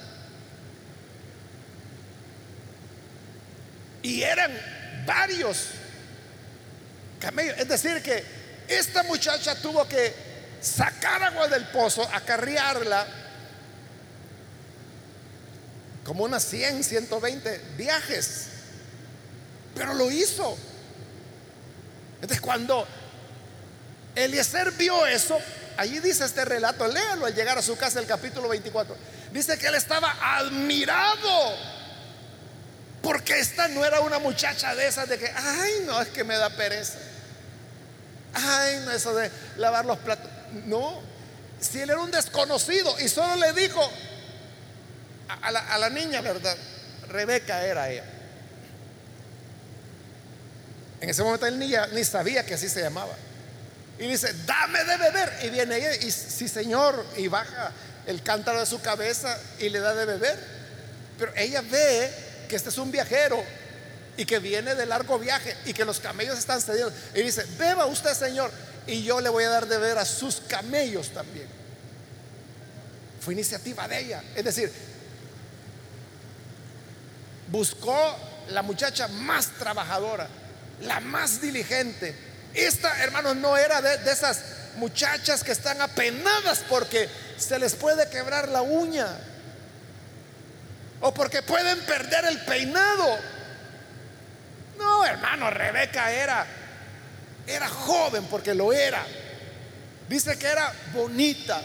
Y 4.02 4.22
eran 4.22 4.52
varios 5.06 5.68
camellos. 7.20 7.56
Es 7.58 7.68
decir, 7.68 8.02
que 8.02 8.24
esta 8.68 9.02
muchacha 9.02 9.54
tuvo 9.56 9.86
que 9.86 10.14
sacar 10.60 11.22
agua 11.22 11.48
del 11.48 11.66
pozo, 11.68 12.08
acarrearla 12.12 13.06
como 16.04 16.24
unas 16.24 16.44
100, 16.44 16.84
120 16.84 17.58
viajes. 17.76 18.46
Pero 19.74 19.94
lo 19.94 20.10
hizo. 20.10 20.56
Entonces 22.16 22.40
cuando 22.40 22.86
Eliezer 24.14 24.72
vio 24.72 25.06
eso, 25.06 25.38
allí 25.80 25.98
dice 25.98 26.26
este 26.26 26.44
relato, 26.44 26.86
léalo 26.86 27.24
al 27.24 27.34
llegar 27.34 27.56
a 27.56 27.62
su 27.62 27.74
casa 27.74 28.00
el 28.00 28.06
capítulo 28.06 28.50
24. 28.50 28.94
Dice 29.32 29.56
que 29.56 29.66
él 29.66 29.74
estaba 29.74 30.14
admirado 30.36 31.56
porque 33.00 33.38
esta 33.40 33.66
no 33.68 33.82
era 33.82 34.00
una 34.00 34.18
muchacha 34.18 34.74
de 34.74 34.86
esas 34.86 35.08
de 35.08 35.18
que, 35.18 35.32
ay, 35.34 35.84
no, 35.86 35.98
es 36.02 36.08
que 36.08 36.22
me 36.22 36.36
da 36.36 36.50
pereza. 36.50 36.98
Ay, 38.34 38.82
no, 38.84 38.90
eso 38.90 39.14
de 39.14 39.30
lavar 39.56 39.86
los 39.86 39.96
platos. 40.00 40.30
No, 40.66 41.00
si 41.58 41.80
él 41.80 41.88
era 41.88 42.00
un 42.00 42.10
desconocido 42.10 42.94
y 43.00 43.08
solo 43.08 43.36
le 43.36 43.54
dijo 43.54 43.80
a, 45.28 45.78
la, 45.78 45.88
niña, 45.88 46.20
¿verdad? 46.20 46.58
Rebeca 47.08 47.64
era 47.64 47.88
ella. 47.88 48.04
En 51.00 51.08
ese 51.08 51.22
momento 51.22 51.46
él 51.46 51.58
ni, 51.58 51.72
ni 51.92 52.04
sabía 52.04 52.44
que 52.44 52.52
así 52.52 52.68
se 52.68 52.82
llamaba. 52.82 53.16
Y 54.00 54.06
dice, 54.06 54.34
dame 54.46 54.82
de 54.82 54.96
beber. 54.96 55.38
Y 55.44 55.50
viene 55.50 55.76
ella 55.76 55.94
y 55.94 56.10
sí, 56.10 56.48
señor, 56.48 57.04
y 57.18 57.28
baja 57.28 57.70
el 58.06 58.22
cántaro 58.22 58.58
de 58.58 58.66
su 58.66 58.80
cabeza 58.80 59.38
y 59.58 59.68
le 59.68 59.78
da 59.78 59.94
de 59.94 60.06
beber. 60.06 60.38
Pero 61.18 61.32
ella 61.36 61.60
ve 61.60 62.10
que 62.48 62.56
este 62.56 62.70
es 62.70 62.78
un 62.78 62.90
viajero 62.90 63.44
y 64.16 64.24
que 64.24 64.38
viene 64.38 64.74
de 64.74 64.86
largo 64.86 65.18
viaje 65.18 65.54
y 65.66 65.74
que 65.74 65.84
los 65.84 66.00
camellos 66.00 66.38
están 66.38 66.62
cedidos. 66.62 66.94
Y 67.14 67.20
dice, 67.20 67.44
beba 67.58 67.84
usted, 67.84 68.14
señor, 68.14 68.50
y 68.86 69.02
yo 69.02 69.20
le 69.20 69.28
voy 69.28 69.44
a 69.44 69.50
dar 69.50 69.66
de 69.66 69.76
beber 69.76 69.98
a 69.98 70.06
sus 70.06 70.36
camellos 70.48 71.10
también. 71.10 71.46
Fue 73.20 73.34
iniciativa 73.34 73.86
de 73.86 73.98
ella. 73.98 74.24
Es 74.34 74.44
decir, 74.44 74.72
buscó 77.48 78.16
la 78.48 78.62
muchacha 78.62 79.08
más 79.08 79.48
trabajadora, 79.58 80.26
la 80.80 81.00
más 81.00 81.42
diligente. 81.42 82.29
Esta, 82.54 83.02
hermanos, 83.02 83.36
no 83.36 83.56
era 83.56 83.80
de, 83.80 84.10
esas 84.10 84.42
muchachas 84.76 85.44
que 85.44 85.52
están 85.52 85.80
apenadas 85.80 86.62
porque 86.68 87.08
se 87.36 87.58
les 87.58 87.74
puede 87.74 88.08
quebrar 88.10 88.48
la 88.48 88.62
uña 88.62 89.08
o 91.00 91.14
porque 91.14 91.42
pueden 91.42 91.78
perder 91.80 92.24
el 92.26 92.40
peinado. 92.40 93.18
No, 94.78 95.04
hermano, 95.04 95.50
Rebeca 95.50 96.10
era 96.12 96.46
era 97.46 97.68
joven 97.68 98.24
porque 98.24 98.54
lo 98.54 98.72
era. 98.72 99.04
Dice 100.08 100.38
que 100.38 100.46
era 100.46 100.72
bonita, 100.92 101.62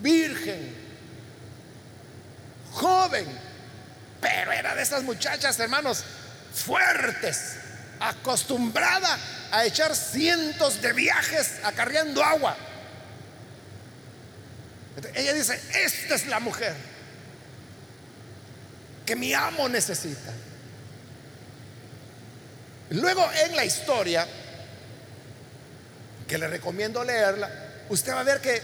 virgen, 0.00 0.74
joven, 2.72 3.26
pero 4.20 4.52
era 4.52 4.74
de 4.74 4.82
esas 4.82 5.02
muchachas, 5.04 5.58
hermanos, 5.60 6.04
fuertes, 6.52 7.56
acostumbrada 8.00 9.18
a 9.52 9.64
echar 9.64 9.94
cientos 9.94 10.82
de 10.82 10.92
viajes 10.92 11.60
acarreando 11.62 12.24
agua. 12.24 12.56
ella 15.14 15.32
dice, 15.32 15.60
esta 15.84 16.16
es 16.16 16.26
la 16.26 16.40
mujer 16.40 16.74
que 19.06 19.14
mi 19.14 19.32
amo 19.32 19.68
necesita. 19.68 20.32
Luego 22.90 23.24
en 23.44 23.54
la 23.54 23.64
historia, 23.64 24.26
que 26.26 26.38
le 26.38 26.48
recomiendo 26.48 27.04
leerla, 27.04 27.50
usted 27.90 28.12
va 28.12 28.20
a 28.20 28.24
ver 28.24 28.40
que 28.40 28.60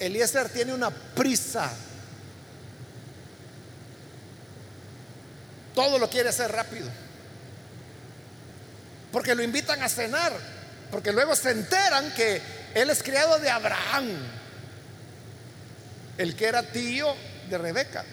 Eliezer 0.00 0.48
tiene 0.48 0.72
una 0.72 0.90
prisa 0.90 1.70
Todo 5.78 6.00
lo 6.00 6.10
quiere 6.10 6.30
hacer 6.30 6.50
rápido. 6.50 6.90
Porque 9.12 9.34
lo 9.34 9.42
invitan 9.42 9.82
a 9.82 9.88
cenar. 9.88 10.32
Porque 10.90 11.12
luego 11.12 11.36
se 11.36 11.50
enteran 11.50 12.12
que 12.12 12.40
él 12.74 12.90
es 12.90 13.02
criado 13.02 13.38
de 13.38 13.50
Abraham. 13.50 14.08
El 16.16 16.34
que 16.34 16.46
era 16.46 16.62
tío 16.62 17.14
de 17.48 17.58
Rebeca. 17.58 18.04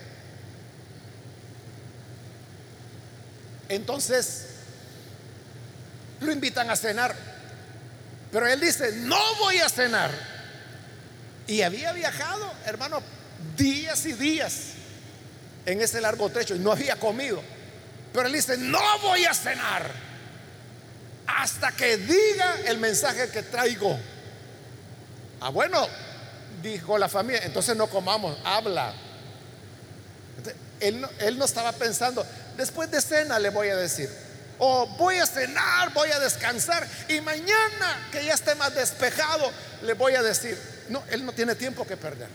Entonces, 3.69 4.45
lo 6.19 6.31
invitan 6.31 6.69
a 6.69 6.75
cenar. 6.75 7.15
Pero 8.31 8.47
él 8.47 8.59
dice, 8.59 8.91
no 8.97 9.19
voy 9.39 9.59
a 9.59 9.69
cenar. 9.69 10.11
Y 11.47 11.61
había 11.61 11.93
viajado, 11.93 12.51
hermano, 12.65 13.01
días 13.55 14.05
y 14.05 14.13
días 14.13 14.53
en 15.65 15.81
ese 15.81 16.01
largo 16.01 16.29
trecho 16.29 16.55
y 16.55 16.59
no 16.59 16.71
había 16.71 16.97
comido. 16.97 17.41
Pero 18.13 18.27
él 18.27 18.33
dice, 18.33 18.57
no 18.57 18.99
voy 18.99 19.25
a 19.25 19.33
cenar 19.33 19.89
hasta 21.27 21.71
que 21.71 21.97
diga 21.97 22.61
el 22.65 22.77
mensaje 22.77 23.29
que 23.29 23.43
traigo. 23.43 23.97
Ah, 25.41 25.49
bueno, 25.49 25.87
dijo 26.61 26.97
la 26.97 27.09
familia, 27.09 27.41
entonces 27.43 27.75
no 27.75 27.87
comamos, 27.87 28.37
habla. 28.43 28.93
él, 30.79 31.01
no, 31.01 31.09
él 31.19 31.37
no 31.37 31.45
estaba 31.45 31.71
pensando, 31.71 32.25
después 32.57 32.89
de 32.91 33.01
cena 33.01 33.39
le 33.39 33.49
voy 33.49 33.69
a 33.69 33.75
decir, 33.75 34.09
o 34.59 34.87
voy 34.97 35.17
a 35.17 35.25
cenar, 35.25 35.93
voy 35.93 36.09
a 36.11 36.19
descansar 36.19 36.87
y 37.09 37.19
mañana 37.21 38.07
que 38.11 38.23
ya 38.23 38.33
esté 38.33 38.55
más 38.55 38.73
despejado 38.73 39.51
le 39.81 39.93
voy 39.93 40.15
a 40.15 40.23
decir, 40.23 40.57
no, 40.89 41.03
él 41.09 41.25
no 41.25 41.33
tiene 41.33 41.55
tiempo 41.55 41.85
que 41.85 41.97
perder. 41.97 42.29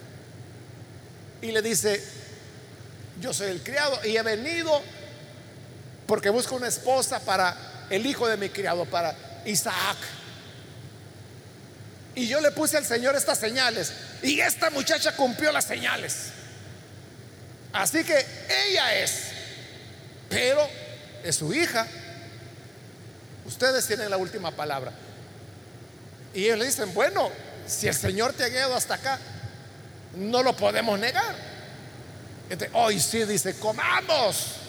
Y 1.43 1.53
le 1.53 1.63
dice, 1.63 2.03
yo 3.21 3.33
soy 3.33 3.49
el 3.49 3.63
criado 3.63 3.99
y 4.05 4.17
he 4.17 4.23
venido 4.23 4.83
porque 6.07 6.31
busco 6.31 6.57
una 6.57 6.69
esposa 6.69 7.21
para 7.21 7.57
el 7.91 8.07
hijo 8.07 8.29
de 8.29 8.37
mi 8.37 8.49
criado, 8.49 8.85
para 8.87 9.15
Isaac. 9.45 9.97
Y 12.15 12.27
yo 12.27 12.41
le 12.41 12.51
puse 12.53 12.77
al 12.77 12.85
Señor 12.85 13.17
estas 13.17 13.39
señales. 13.39 13.93
Y 14.23 14.41
esta 14.41 14.71
muchacha 14.71 15.15
cumplió 15.17 15.53
las 15.53 15.65
señales. 15.65 16.31
Así 17.73 18.05
que 18.05 18.25
ella 18.69 18.95
es. 18.95 19.31
Pero 20.29 20.69
es 21.23 21.37
su 21.37 21.53
hija. 21.53 21.87
Ustedes 23.45 23.87
tienen 23.87 24.11
la 24.11 24.17
última 24.17 24.51
palabra. 24.51 24.93
Y 26.35 26.45
ellos 26.45 26.59
le 26.59 26.67
dicen, 26.67 26.95
bueno, 26.95 27.31
si 27.67 27.89
el 27.89 27.95
Señor 27.95 28.33
te 28.33 28.45
ha 28.45 28.49
guiado 28.49 28.75
hasta 28.75 28.95
acá, 28.95 29.19
no 30.17 30.43
lo 30.43 30.55
podemos 30.55 30.99
negar. 30.99 31.35
Hoy 32.73 33.01
sí 33.01 33.25
dice, 33.25 33.55
comamos 33.55 34.60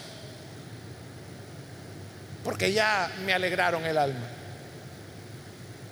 porque 2.44 2.72
ya 2.74 3.12
me 3.26 3.34
alegraron 3.34 3.86
el 3.86 3.98
alma. 3.98 4.28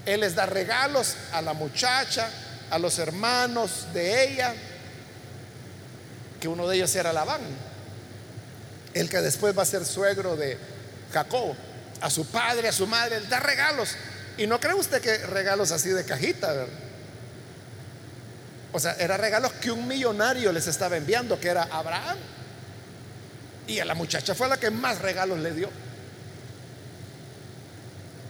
Él 0.06 0.22
les 0.22 0.36
da 0.36 0.46
regalos 0.46 1.16
a 1.32 1.42
la 1.42 1.54
muchacha, 1.54 2.30
a 2.70 2.80
los 2.80 2.98
hermanos 2.98 3.88
de 3.94 4.24
ella, 4.24 4.54
que 6.40 6.48
uno 6.48 6.68
de 6.68 6.78
ellos 6.78 6.96
era 6.96 7.14
Labán, 7.14 7.42
el 8.94 9.10
que 9.10 9.18
después 9.18 9.58
va 9.58 9.64
a 9.64 9.66
ser 9.66 9.86
suegro 9.86 10.36
de 10.36 10.58
Jacob, 11.14 11.56
a 12.02 12.10
su 12.10 12.26
padre, 12.26 12.70
a 12.70 12.72
su 12.72 12.88
madre, 12.88 13.18
él 13.18 13.30
da 13.30 13.40
regalos. 13.40 13.96
Y 14.38 14.48
no 14.48 14.60
cree 14.60 14.74
usted 14.74 15.02
que 15.02 15.18
regalos 15.18 15.72
así 15.72 15.90
de 15.90 16.06
cajita, 16.06 16.54
¿verdad? 16.54 16.74
O 18.72 18.80
sea, 18.80 18.94
eran 19.00 19.20
regalos 19.20 19.52
que 19.54 19.72
un 19.72 19.88
millonario 19.88 20.52
les 20.52 20.68
estaba 20.68 20.96
enviando, 20.96 21.40
que 21.40 21.50
era 21.50 21.64
Abraham. 21.64 22.18
Y 23.68 23.80
a 23.80 23.86
la 23.86 23.96
muchacha 23.96 24.34
fue 24.34 24.48
la 24.48 24.58
que 24.58 24.72
más 24.72 25.00
regalos 25.00 25.40
le 25.40 25.54
dio 25.54 25.70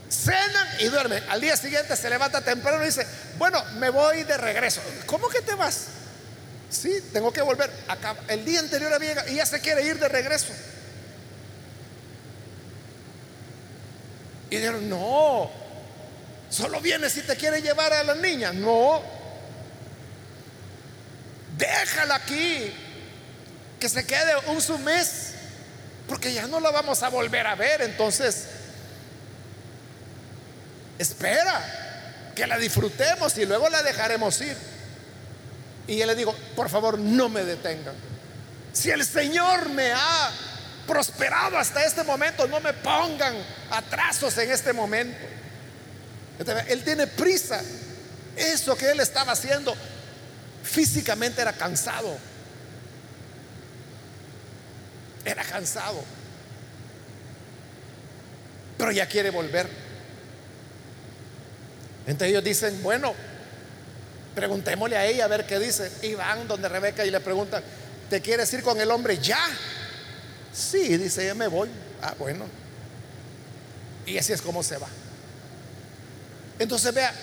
cenan 0.09 0.67
y 0.79 0.85
duermen. 0.85 1.23
Al 1.29 1.39
día 1.39 1.55
siguiente 1.55 1.95
se 1.95 2.09
levanta 2.09 2.41
temprano 2.41 2.83
y 2.83 2.87
dice, 2.87 3.05
bueno, 3.37 3.63
me 3.77 3.89
voy 3.89 4.23
de 4.23 4.37
regreso. 4.37 4.81
¿Cómo 5.05 5.29
que 5.29 5.41
te 5.41 5.55
vas? 5.55 5.87
Sí, 6.69 7.03
tengo 7.13 7.31
que 7.31 7.41
volver. 7.41 7.71
El 8.27 8.45
día 8.45 8.59
anterior 8.59 8.93
había 8.93 9.27
y 9.29 9.35
ya 9.35 9.45
se 9.45 9.59
quiere 9.59 9.83
ir 9.83 9.99
de 9.99 10.07
regreso. 10.07 10.53
Y 14.49 14.55
dijeron, 14.55 14.89
no, 14.89 15.51
solo 16.49 16.81
viene 16.81 17.09
si 17.09 17.21
te 17.21 17.35
quiere 17.35 17.61
llevar 17.61 17.93
a 17.93 18.03
la 18.03 18.15
niña. 18.15 18.51
No, 18.51 19.01
déjala 21.57 22.15
aquí, 22.15 22.73
que 23.79 23.89
se 23.89 24.05
quede 24.05 24.35
un 24.47 24.59
su 24.59 24.77
mes, 24.79 25.33
porque 26.07 26.33
ya 26.33 26.47
no 26.47 26.59
la 26.59 26.71
vamos 26.71 27.03
a 27.03 27.09
volver 27.09 27.45
a 27.45 27.55
ver. 27.55 27.81
Entonces, 27.81 28.45
espera 30.99 32.31
que 32.35 32.45
la 32.45 32.57
disfrutemos 32.57 33.35
y 33.37 33.45
luego 33.45 33.69
la 33.69 33.81
dejaremos 33.81 34.39
ir. 34.41 34.55
Y 35.87 35.97
yo 35.97 36.05
le 36.05 36.13
digo, 36.13 36.35
por 36.55 36.69
favor, 36.69 36.99
no 36.99 37.29
me 37.29 37.43
detengan. 37.43 37.95
Si 38.71 38.91
el 38.91 39.03
Señor 39.03 39.69
me 39.69 39.91
ha 39.91 40.31
prosperado 40.85 41.57
hasta 41.57 41.83
este 41.83 42.03
momento, 42.03 42.47
no 42.47 42.59
me 42.59 42.73
pongan 42.73 43.35
atrasos 43.71 44.37
en 44.37 44.51
este 44.51 44.71
momento. 44.71 45.17
Él 46.67 46.83
tiene 46.83 47.07
prisa. 47.07 47.61
Eso 48.35 48.75
que 48.77 48.91
él 48.91 48.99
estaba 48.99 49.31
haciendo 49.31 49.75
físicamente 50.63 51.41
era 51.41 51.53
cansado. 51.53 52.17
Era 55.25 55.43
cansado. 55.43 56.03
Pero 58.77 58.91
ya 58.91 59.07
quiere 59.07 59.29
volver. 59.29 59.88
Entonces 62.09 62.29
ellos 62.29 62.43
dicen, 62.43 62.81
bueno, 62.81 63.13
preguntémosle 64.33 64.97
a 64.97 65.05
ella 65.05 65.25
a 65.25 65.27
ver 65.27 65.45
qué 65.45 65.59
dice. 65.59 65.91
Y 66.01 66.15
van 66.15 66.47
donde 66.47 66.67
Rebeca 66.67 67.05
y 67.05 67.11
le 67.11 67.19
preguntan, 67.19 67.63
¿te 68.09 68.19
quieres 68.19 68.51
ir 68.51 68.63
con 68.63 68.81
el 68.81 68.89
hombre 68.89 69.19
ya? 69.19 69.39
Sí, 70.51 70.97
dice, 70.97 71.23
ya 71.23 71.35
me 71.35 71.47
voy. 71.47 71.69
Ah, 72.01 72.15
bueno. 72.17 72.45
Y 74.07 74.17
así 74.17 74.33
es 74.33 74.41
como 74.41 74.63
se 74.63 74.77
va. 74.77 74.87
Entonces 76.57 76.91
vea, 76.95 77.13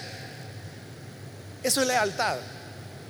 eso 1.65 1.81
es 1.81 1.87
lealtad. 1.89 2.37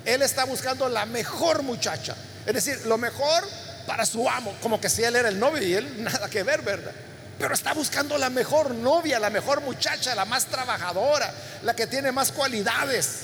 Él 0.03 0.23
está 0.23 0.45
buscando 0.45 0.89
la 0.89 1.05
mejor 1.05 1.61
muchacha. 1.61 2.15
Es 2.47 2.55
decir, 2.55 2.87
lo 2.87 2.97
mejor 2.97 3.43
para 3.85 4.03
su 4.03 4.27
amo. 4.27 4.55
Como 4.63 4.81
que 4.81 4.89
si 4.89 5.03
él 5.03 5.15
era 5.15 5.29
el 5.29 5.39
novio 5.39 5.61
y 5.61 5.75
él 5.75 6.03
nada 6.03 6.27
que 6.27 6.41
ver, 6.41 6.63
¿verdad? 6.63 6.91
Pero 7.39 7.53
está 7.53 7.73
buscando 7.73 8.17
la 8.17 8.29
mejor 8.29 8.73
novia, 8.73 9.19
la 9.19 9.29
mejor 9.29 9.61
muchacha, 9.61 10.15
la 10.15 10.25
más 10.25 10.45
trabajadora, 10.45 11.31
la 11.63 11.75
que 11.75 11.85
tiene 11.85 12.11
más 12.11 12.31
cualidades, 12.31 13.21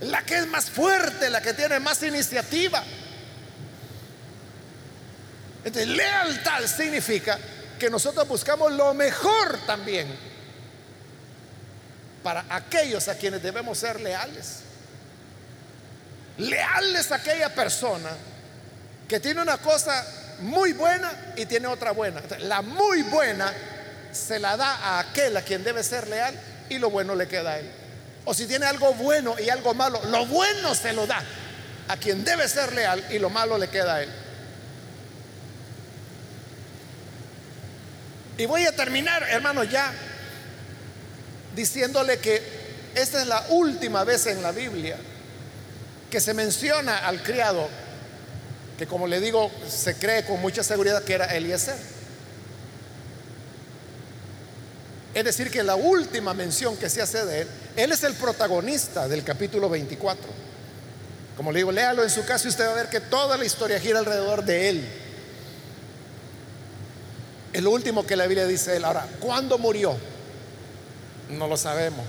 la 0.00 0.22
que 0.22 0.38
es 0.38 0.46
más 0.46 0.70
fuerte, 0.70 1.30
la 1.30 1.40
que 1.40 1.54
tiene 1.54 1.80
más 1.80 2.02
iniciativa. 2.02 2.84
Entonces, 5.64 5.88
lealtad 5.88 6.64
significa 6.64 7.38
que 7.78 7.88
nosotros 7.88 8.28
buscamos 8.28 8.72
lo 8.72 8.92
mejor 8.92 9.58
también 9.66 10.14
para 12.22 12.44
aquellos 12.50 13.08
a 13.08 13.14
quienes 13.14 13.42
debemos 13.42 13.78
ser 13.78 14.00
leales. 14.00 14.60
Leales 16.36 17.10
a 17.10 17.16
aquella 17.16 17.54
persona 17.54 18.10
que 19.08 19.18
tiene 19.18 19.42
una 19.42 19.58
cosa 19.58 20.19
muy 20.40 20.72
buena 20.72 21.12
y 21.36 21.46
tiene 21.46 21.66
otra 21.68 21.92
buena. 21.92 22.22
La 22.40 22.62
muy 22.62 23.02
buena 23.02 23.52
se 24.12 24.38
la 24.38 24.56
da 24.56 24.74
a 24.76 24.98
aquel 25.00 25.36
a 25.36 25.42
quien 25.42 25.62
debe 25.62 25.82
ser 25.82 26.08
leal 26.08 26.34
y 26.68 26.78
lo 26.78 26.90
bueno 26.90 27.14
le 27.14 27.28
queda 27.28 27.52
a 27.52 27.58
él. 27.60 27.70
O 28.24 28.34
si 28.34 28.46
tiene 28.46 28.66
algo 28.66 28.92
bueno 28.94 29.36
y 29.38 29.48
algo 29.48 29.74
malo, 29.74 30.00
lo 30.06 30.26
bueno 30.26 30.74
se 30.74 30.92
lo 30.92 31.06
da 31.06 31.22
a 31.88 31.96
quien 31.96 32.24
debe 32.24 32.48
ser 32.48 32.72
leal 32.72 33.04
y 33.10 33.18
lo 33.18 33.30
malo 33.30 33.58
le 33.58 33.68
queda 33.68 33.96
a 33.96 34.02
él. 34.02 34.10
Y 38.38 38.46
voy 38.46 38.64
a 38.64 38.74
terminar, 38.74 39.22
hermano, 39.24 39.64
ya 39.64 39.92
diciéndole 41.54 42.18
que 42.18 42.42
esta 42.94 43.20
es 43.20 43.26
la 43.26 43.44
última 43.50 44.04
vez 44.04 44.26
en 44.26 44.42
la 44.42 44.52
Biblia 44.52 44.96
que 46.10 46.20
se 46.20 46.34
menciona 46.34 46.98
al 47.06 47.22
criado, 47.22 47.68
que 48.80 48.86
como 48.86 49.06
le 49.06 49.20
digo, 49.20 49.50
se 49.68 49.96
cree 49.96 50.24
con 50.24 50.40
mucha 50.40 50.64
seguridad 50.64 51.02
que 51.02 51.12
era 51.12 51.26
Eliezer. 51.36 51.76
Es 55.12 55.22
decir, 55.22 55.50
que 55.50 55.62
la 55.62 55.74
última 55.74 56.32
mención 56.32 56.78
que 56.78 56.88
se 56.88 57.02
hace 57.02 57.26
de 57.26 57.42
él, 57.42 57.48
él 57.76 57.92
es 57.92 58.02
el 58.04 58.14
protagonista 58.14 59.06
del 59.06 59.22
capítulo 59.22 59.68
24. 59.68 60.24
Como 61.36 61.52
le 61.52 61.58
digo, 61.58 61.70
léalo 61.70 62.02
en 62.02 62.08
su 62.08 62.24
caso 62.24 62.46
y 62.46 62.52
usted 62.52 62.64
va 62.68 62.70
a 62.70 62.74
ver 62.74 62.88
que 62.88 63.00
toda 63.00 63.36
la 63.36 63.44
historia 63.44 63.78
gira 63.78 63.98
alrededor 63.98 64.46
de 64.46 64.70
él. 64.70 64.88
Es 67.52 67.62
lo 67.62 67.72
último 67.72 68.06
que 68.06 68.16
la 68.16 68.26
Biblia 68.26 68.46
dice 68.46 68.78
él. 68.78 68.86
Ahora, 68.86 69.06
¿cuándo 69.20 69.58
murió? 69.58 69.94
No 71.28 71.48
lo 71.48 71.58
sabemos. 71.58 72.06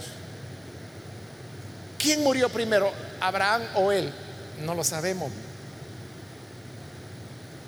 ¿Quién 2.00 2.24
murió 2.24 2.48
primero, 2.48 2.94
Abraham 3.20 3.62
o 3.76 3.92
él? 3.92 4.10
No 4.62 4.74
lo 4.74 4.86
sabemos. 4.86 5.32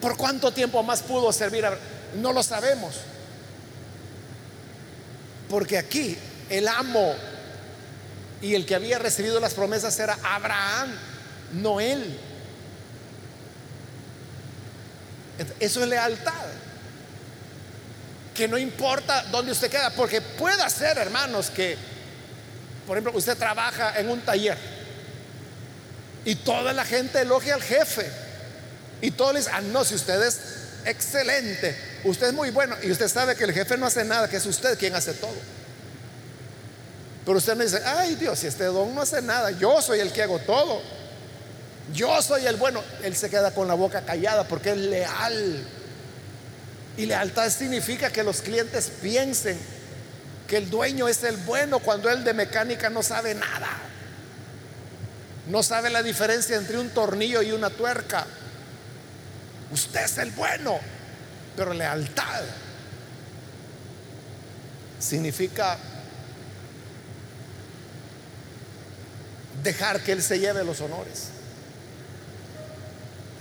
¿Por 0.03 0.17
cuánto 0.17 0.51
tiempo 0.51 0.83
más 0.83 1.01
pudo 1.01 1.31
servir? 1.31 1.65
A... 1.65 1.77
No 2.15 2.33
lo 2.33 2.43
sabemos. 2.43 2.93
Porque 5.49 5.77
aquí 5.77 6.17
el 6.49 6.67
amo 6.67 7.15
y 8.41 8.53
el 8.53 8.65
que 8.65 8.75
había 8.75 8.99
recibido 8.99 9.39
las 9.39 9.53
promesas 9.53 9.97
era 9.97 10.19
Abraham, 10.21 10.93
no 11.53 11.79
él. 11.79 12.19
Eso 15.61 15.81
es 15.81 15.87
lealtad 15.87 16.33
que 18.35 18.49
no 18.49 18.57
importa 18.57 19.23
dónde 19.31 19.53
usted 19.53 19.71
queda, 19.71 19.91
porque 19.91 20.19
puede 20.19 20.69
ser, 20.69 20.97
hermanos, 20.97 21.49
que, 21.49 21.77
por 22.85 22.97
ejemplo, 22.97 23.17
usted 23.17 23.37
trabaja 23.37 23.97
en 23.97 24.09
un 24.09 24.19
taller 24.19 24.57
y 26.25 26.35
toda 26.35 26.73
la 26.73 26.83
gente 26.83 27.21
elogia 27.21 27.53
al 27.53 27.61
jefe 27.61 28.22
y 29.03 29.11
todos 29.11 29.33
le 29.33 29.39
dicen, 29.41 29.53
ah, 29.53 29.61
no, 29.61 29.83
si 29.83 29.95
usted 29.95 30.21
es 30.23 30.39
excelente, 30.85 31.75
usted 32.05 32.27
es 32.27 32.33
muy 32.33 32.51
bueno 32.51 32.75
y 32.81 32.89
usted 32.89 33.09
sabe 33.09 33.35
que 33.35 33.43
el 33.43 33.51
jefe 33.51 33.77
no 33.77 33.85
hace 33.85 34.05
nada, 34.05 34.29
que 34.29 34.37
es 34.37 34.45
usted 34.45 34.79
quien 34.79 34.95
hace 34.95 35.13
todo. 35.13 35.35
Pero 37.25 37.37
usted 37.37 37.57
me 37.57 37.65
dice, 37.65 37.81
ay 37.85 38.15
Dios, 38.15 38.39
si 38.39 38.47
este 38.47 38.63
don 38.63 38.95
no 38.95 39.01
hace 39.01 39.21
nada, 39.21 39.51
yo 39.51 39.81
soy 39.81 39.99
el 39.99 40.13
que 40.13 40.23
hago 40.23 40.39
todo. 40.39 40.81
Yo 41.93 42.21
soy 42.21 42.45
el 42.45 42.55
bueno. 42.55 42.81
Él 43.03 43.13
se 43.13 43.29
queda 43.29 43.53
con 43.53 43.67
la 43.67 43.73
boca 43.73 44.05
callada 44.05 44.47
porque 44.47 44.71
es 44.71 44.77
leal 44.77 45.67
y 46.95 47.05
lealtad 47.05 47.49
significa 47.49 48.09
que 48.09 48.23
los 48.23 48.41
clientes 48.41 48.89
piensen 49.01 49.57
que 50.47 50.55
el 50.55 50.69
dueño 50.69 51.09
es 51.09 51.25
el 51.25 51.35
bueno 51.35 51.79
cuando 51.79 52.09
él 52.09 52.23
de 52.23 52.33
mecánica 52.33 52.89
no 52.89 53.03
sabe 53.03 53.35
nada. 53.35 53.67
No 55.49 55.61
sabe 55.61 55.89
la 55.89 56.01
diferencia 56.01 56.55
entre 56.55 56.77
un 56.79 56.89
tornillo 56.91 57.41
y 57.41 57.51
una 57.51 57.69
tuerca. 57.69 58.25
Usted 59.73 60.05
es 60.05 60.17
el 60.19 60.29
bueno, 60.31 60.79
pero 61.57 61.73
lealtad 61.73 62.43
significa 64.99 65.77
dejar 69.63 70.01
que 70.01 70.11
Él 70.11 70.21
se 70.21 70.37
lleve 70.37 70.63
los 70.63 70.79
honores. 70.79 71.29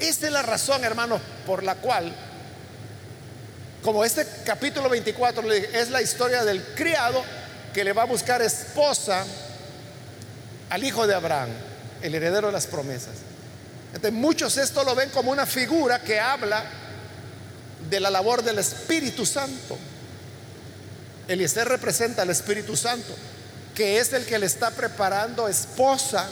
Esta 0.01 0.27
es 0.27 0.33
la 0.33 0.41
razón, 0.41 0.83
hermanos, 0.85 1.21
por 1.45 1.63
la 1.63 1.75
cual 1.75 2.15
como 3.83 4.03
este 4.03 4.27
capítulo 4.47 4.89
24 4.89 5.53
es 5.53 5.91
la 5.91 6.01
historia 6.01 6.45
del 6.45 6.63
criado 6.75 7.23
que 7.75 7.85
le 7.85 7.93
va 7.93 8.03
a 8.03 8.07
buscar 8.07 8.41
esposa 8.41 9.27
al 10.71 10.83
hijo 10.83 11.07
de 11.07 11.15
Abraham, 11.15 11.51
el 12.01 12.15
heredero 12.15 12.47
de 12.47 12.53
las 12.55 12.67
promesas. 12.67 13.32
Entonces, 13.95 14.13
muchos 14.13 14.57
esto 14.57 14.85
lo 14.85 14.95
ven 14.95 15.11
como 15.11 15.31
una 15.31 15.47
figura 15.47 16.03
que 16.03 16.19
habla 16.19 16.65
de 17.89 18.01
la 18.01 18.11
labor 18.11 18.43
del 18.43 18.59
Espíritu 18.59 19.27
Santo. 19.27 19.79
Eliezer 21.29 21.69
representa 21.69 22.23
al 22.23 22.31
Espíritu 22.31 22.77
Santo, 22.77 23.15
que 23.75 23.99
es 23.99 24.13
el 24.13 24.25
que 24.25 24.39
le 24.39 24.47
está 24.47 24.71
preparando 24.71 25.49
esposa 25.49 26.29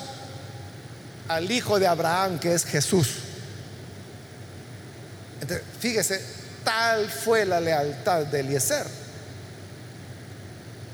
al 1.29 1.51
hijo 1.51 1.79
de 1.79 1.87
Abraham, 1.87 2.39
que 2.39 2.55
es 2.55 2.65
Jesús. 2.65 3.09
Entonces, 5.41 5.65
fíjese, 5.79 6.41
Tal 6.65 7.09
fue 7.09 7.47
la 7.47 7.61
lealtad 7.61 8.27
de 8.27 8.41
Eliezer, 8.41 8.87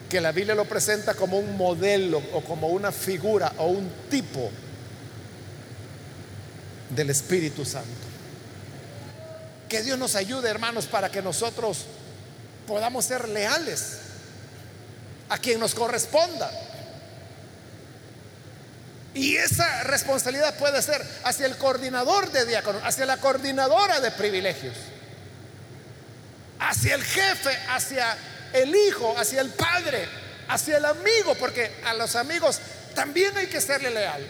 que 0.08 0.20
la 0.20 0.30
Biblia 0.30 0.54
lo 0.54 0.64
presenta 0.64 1.14
como 1.14 1.38
un 1.38 1.56
modelo 1.56 2.22
o 2.32 2.40
como 2.42 2.68
una 2.68 2.92
figura 2.92 3.52
o 3.58 3.66
un 3.66 3.90
tipo 4.08 4.50
del 6.90 7.10
Espíritu 7.10 7.64
Santo. 7.64 7.88
Que 9.68 9.82
Dios 9.82 9.98
nos 9.98 10.14
ayude, 10.14 10.48
hermanos, 10.48 10.86
para 10.86 11.10
que 11.10 11.22
nosotros 11.22 11.86
podamos 12.66 13.04
ser 13.04 13.28
leales 13.28 13.98
a 15.28 15.38
quien 15.38 15.58
nos 15.58 15.74
corresponda. 15.74 16.50
Y 19.14 19.36
esa 19.36 19.84
responsabilidad 19.84 20.56
puede 20.58 20.82
ser 20.82 21.02
hacia 21.24 21.46
el 21.46 21.56
coordinador 21.56 22.30
de 22.30 22.44
diáconos, 22.44 22.82
hacia 22.84 23.06
la 23.06 23.16
coordinadora 23.16 24.00
de 24.00 24.10
privilegios 24.10 24.74
hacia 26.58 26.94
el 26.94 27.04
jefe, 27.04 27.56
hacia 27.68 28.16
el 28.52 28.74
hijo, 28.74 29.14
hacia 29.18 29.40
el 29.40 29.50
padre, 29.50 30.08
hacia 30.48 30.78
el 30.78 30.84
amigo, 30.84 31.34
porque 31.38 31.70
a 31.84 31.94
los 31.94 32.16
amigos 32.16 32.60
también 32.94 33.36
hay 33.36 33.46
que 33.46 33.60
serle 33.60 33.90
leal. 33.90 34.26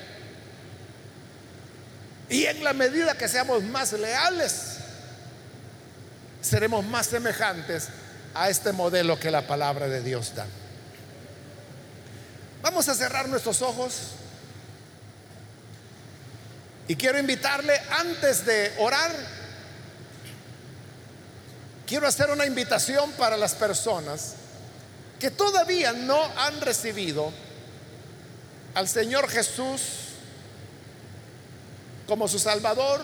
Y 2.29 2.47
en 2.47 2.65
la 2.65 2.73
medida 2.73 3.17
que 3.17 3.29
seamos 3.29 3.63
más 3.63 3.93
leales, 3.93 4.77
seremos 6.43 6.85
más 6.85 7.07
semejantes 7.07 7.89
a 8.35 8.49
este 8.49 8.73
modelo 8.73 9.19
que 9.19 9.31
la 9.31 9.47
palabra 9.47 9.89
de 9.89 10.03
Dios 10.03 10.35
da. 10.35 10.47
Vamos 12.63 12.89
a 12.89 12.95
cerrar 12.95 13.29
nuestros 13.29 13.63
ojos. 13.63 14.13
Y 16.89 16.97
quiero 16.97 17.19
invitarle, 17.19 17.81
antes 17.91 18.45
de 18.45 18.73
orar, 18.79 19.13
quiero 21.87 22.07
hacer 22.07 22.31
una 22.31 22.47
invitación 22.47 23.13
para 23.13 23.37
las 23.37 23.55
personas 23.55 24.35
que 25.19 25.31
todavía 25.31 25.93
no 25.93 26.21
han 26.39 26.61
recibido 26.61 27.33
al 28.75 28.89
Señor 28.89 29.29
Jesús 29.29 30.06
como 32.07 32.29
su 32.29 32.39
Salvador, 32.39 33.03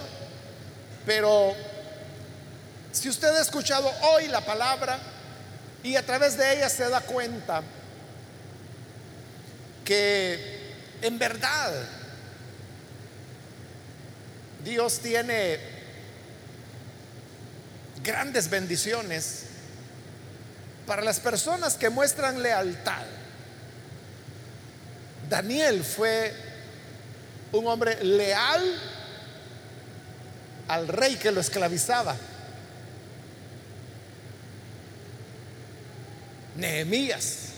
pero 1.05 1.55
si 2.93 3.09
usted 3.09 3.29
ha 3.29 3.41
escuchado 3.41 3.91
hoy 4.03 4.29
la 4.29 4.43
palabra 4.43 4.99
y 5.83 5.97
a 5.97 6.05
través 6.05 6.37
de 6.37 6.55
ella 6.55 6.69
se 6.69 6.89
da 6.89 7.01
cuenta 7.01 7.63
que 9.85 10.73
en 11.03 11.19
verdad 11.19 11.73
Dios 14.65 15.01
tiene 15.01 15.59
grandes 18.03 18.49
bendiciones 18.49 19.45
para 20.87 21.03
las 21.03 21.19
personas 21.19 21.75
que 21.75 21.91
muestran 21.91 22.43
lealtad. 22.43 23.05
Daniel 25.29 25.83
fue 25.83 26.33
un 27.53 27.67
hombre 27.67 28.03
leal 28.05 28.63
al 30.73 30.89
rey 30.89 31.17
que 31.17 31.31
lo 31.31 31.43
esclavizaba. 31.43 32.17
Nehemías 36.57 37.49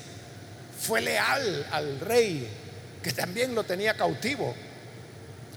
fue 0.81 1.01
leal 1.01 1.65
al 1.71 2.01
rey 2.01 2.49
que 3.01 3.13
también 3.13 3.55
lo 3.55 3.63
tenía 3.63 3.95
cautivo, 3.95 4.53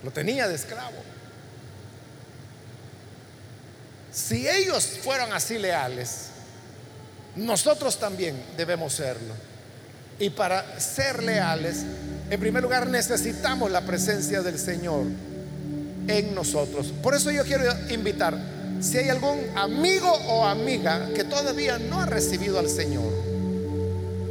lo 0.03 0.11
tenía 0.11 0.47
de 0.47 0.53
esclavo. 0.53 1.01
Si 4.11 4.47
ellos 4.47 4.99
fueron 5.03 5.33
así 5.33 5.57
leales, 5.57 6.27
nosotros 7.35 7.97
también 7.97 8.39
debemos 8.55 8.93
serlo. 8.93 9.33
Y 10.19 10.29
para 10.29 10.79
ser 10.79 11.23
leales, 11.23 11.77
en 12.29 12.39
primer 12.39 12.61
lugar 12.61 12.85
necesitamos 12.85 13.71
la 13.71 13.81
presencia 13.81 14.43
del 14.43 14.59
Señor 14.59 15.05
en 16.07 16.33
nosotros. 16.35 16.93
Por 17.01 17.15
eso 17.15 17.31
yo 17.31 17.43
quiero 17.43 17.63
invitar, 17.89 18.37
si 18.79 18.97
hay 18.97 19.09
algún 19.09 19.39
amigo 19.55 20.11
o 20.27 20.45
amiga 20.45 21.09
que 21.15 21.23
todavía 21.23 21.77
no 21.79 22.01
ha 22.01 22.05
recibido 22.05 22.59
al 22.59 22.69
Señor, 22.69 23.11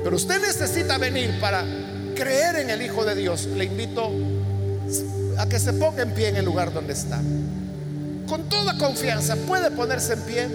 pero 0.03 0.17
usted 0.17 0.41
necesita 0.41 0.99
venir 0.99 1.39
para 1.41 1.65
creer 2.15 2.57
en 2.57 2.71
el 2.71 2.83
Hijo 2.83 3.05
de 3.05 3.15
Dios, 3.15 3.47
le 3.47 3.65
invito 3.65 4.11
a 5.39 5.49
que 5.49 5.59
se 5.59 5.73
ponga 5.73 6.03
en 6.03 6.13
pie 6.13 6.29
en 6.29 6.37
el 6.37 6.45
lugar 6.45 6.73
donde 6.73 6.93
está. 6.93 7.21
Con 8.29 8.49
toda 8.49 8.77
confianza 8.79 9.37
puede 9.37 9.71
ponerse 9.71 10.15
en 10.15 10.21
pie 10.23 10.49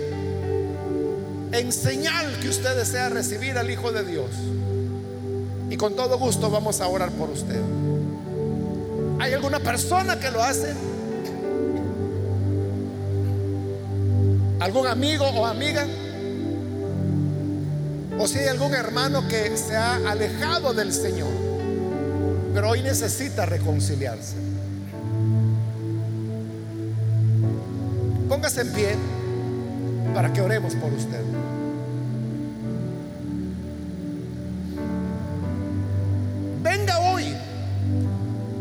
en 1.52 1.72
señal 1.72 2.40
que 2.42 2.50
usted 2.50 2.76
desea 2.76 3.10
recibir 3.10 3.58
al 3.58 3.70
Hijo 3.70 3.92
de 3.92 4.04
Dios. 4.04 4.30
Y 5.70 5.78
con 5.78 5.96
todo 5.96 6.18
gusto 6.18 6.50
vamos 6.50 6.82
a 6.82 6.88
orar 6.88 7.12
por 7.12 7.30
usted. 7.30 7.62
¿Hay 9.20 9.34
alguna 9.34 9.60
persona 9.60 10.20
que 10.20 10.32
lo 10.32 10.44
hace? 10.44 10.74
¿Algún 14.62 14.86
amigo 14.86 15.26
o 15.26 15.48
amiga? 15.48 15.88
O 18.20 18.28
si 18.28 18.38
hay 18.38 18.48
algún 18.48 18.76
hermano 18.76 19.28
que 19.28 19.58
se 19.58 19.76
ha 19.76 19.96
alejado 20.08 20.76
del 20.76 20.94
Señor, 20.94 21.32
pero 22.54 22.70
hoy 22.70 22.84
necesita 22.84 23.48
reconciliarse. 23.48 24.36
Póngase 28.30 28.62
en 28.62 28.72
pie 28.72 28.96
para 30.14 30.32
que 30.32 30.42
oremos 30.42 30.76
por 30.76 30.94
usted. 30.94 31.24
Venga 36.62 37.00
hoy, 37.00 37.34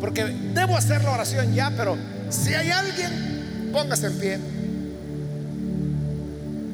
porque 0.00 0.24
debo 0.54 0.78
hacer 0.78 1.04
la 1.04 1.10
oración 1.10 1.52
ya, 1.52 1.70
pero 1.76 1.98
si 2.30 2.54
hay 2.54 2.70
alguien, 2.70 3.70
póngase 3.70 4.06
en 4.06 4.18
pie 4.18 4.59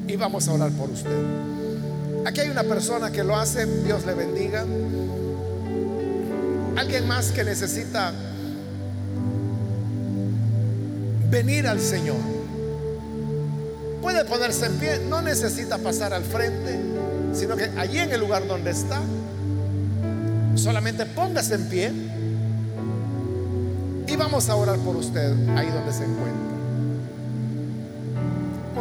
y 0.07 0.15
vamos 0.15 0.47
a 0.47 0.53
orar 0.53 0.71
por 0.71 0.89
usted. 0.89 1.11
Aquí 2.25 2.41
hay 2.41 2.49
una 2.49 2.63
persona 2.63 3.11
que 3.11 3.23
lo 3.23 3.35
hace, 3.35 3.65
Dios 3.83 4.05
le 4.05 4.13
bendiga. 4.13 4.65
Alguien 6.75 7.07
más 7.07 7.31
que 7.31 7.43
necesita 7.43 8.13
venir 11.29 11.67
al 11.67 11.79
Señor. 11.79 12.17
Puede 14.01 14.25
ponerse 14.25 14.65
en 14.67 14.73
pie, 14.73 14.99
no 15.09 15.21
necesita 15.21 15.77
pasar 15.77 16.13
al 16.13 16.23
frente, 16.23 16.79
sino 17.33 17.55
que 17.55 17.65
allí 17.77 17.99
en 17.99 18.11
el 18.11 18.19
lugar 18.19 18.47
donde 18.47 18.71
está, 18.71 19.01
solamente 20.55 21.05
póngase 21.05 21.55
en 21.55 21.69
pie 21.69 21.91
y 24.07 24.15
vamos 24.15 24.49
a 24.49 24.55
orar 24.55 24.77
por 24.79 24.95
usted 24.95 25.31
ahí 25.57 25.69
donde 25.69 25.91
se 25.91 26.03
encuentra. 26.03 26.56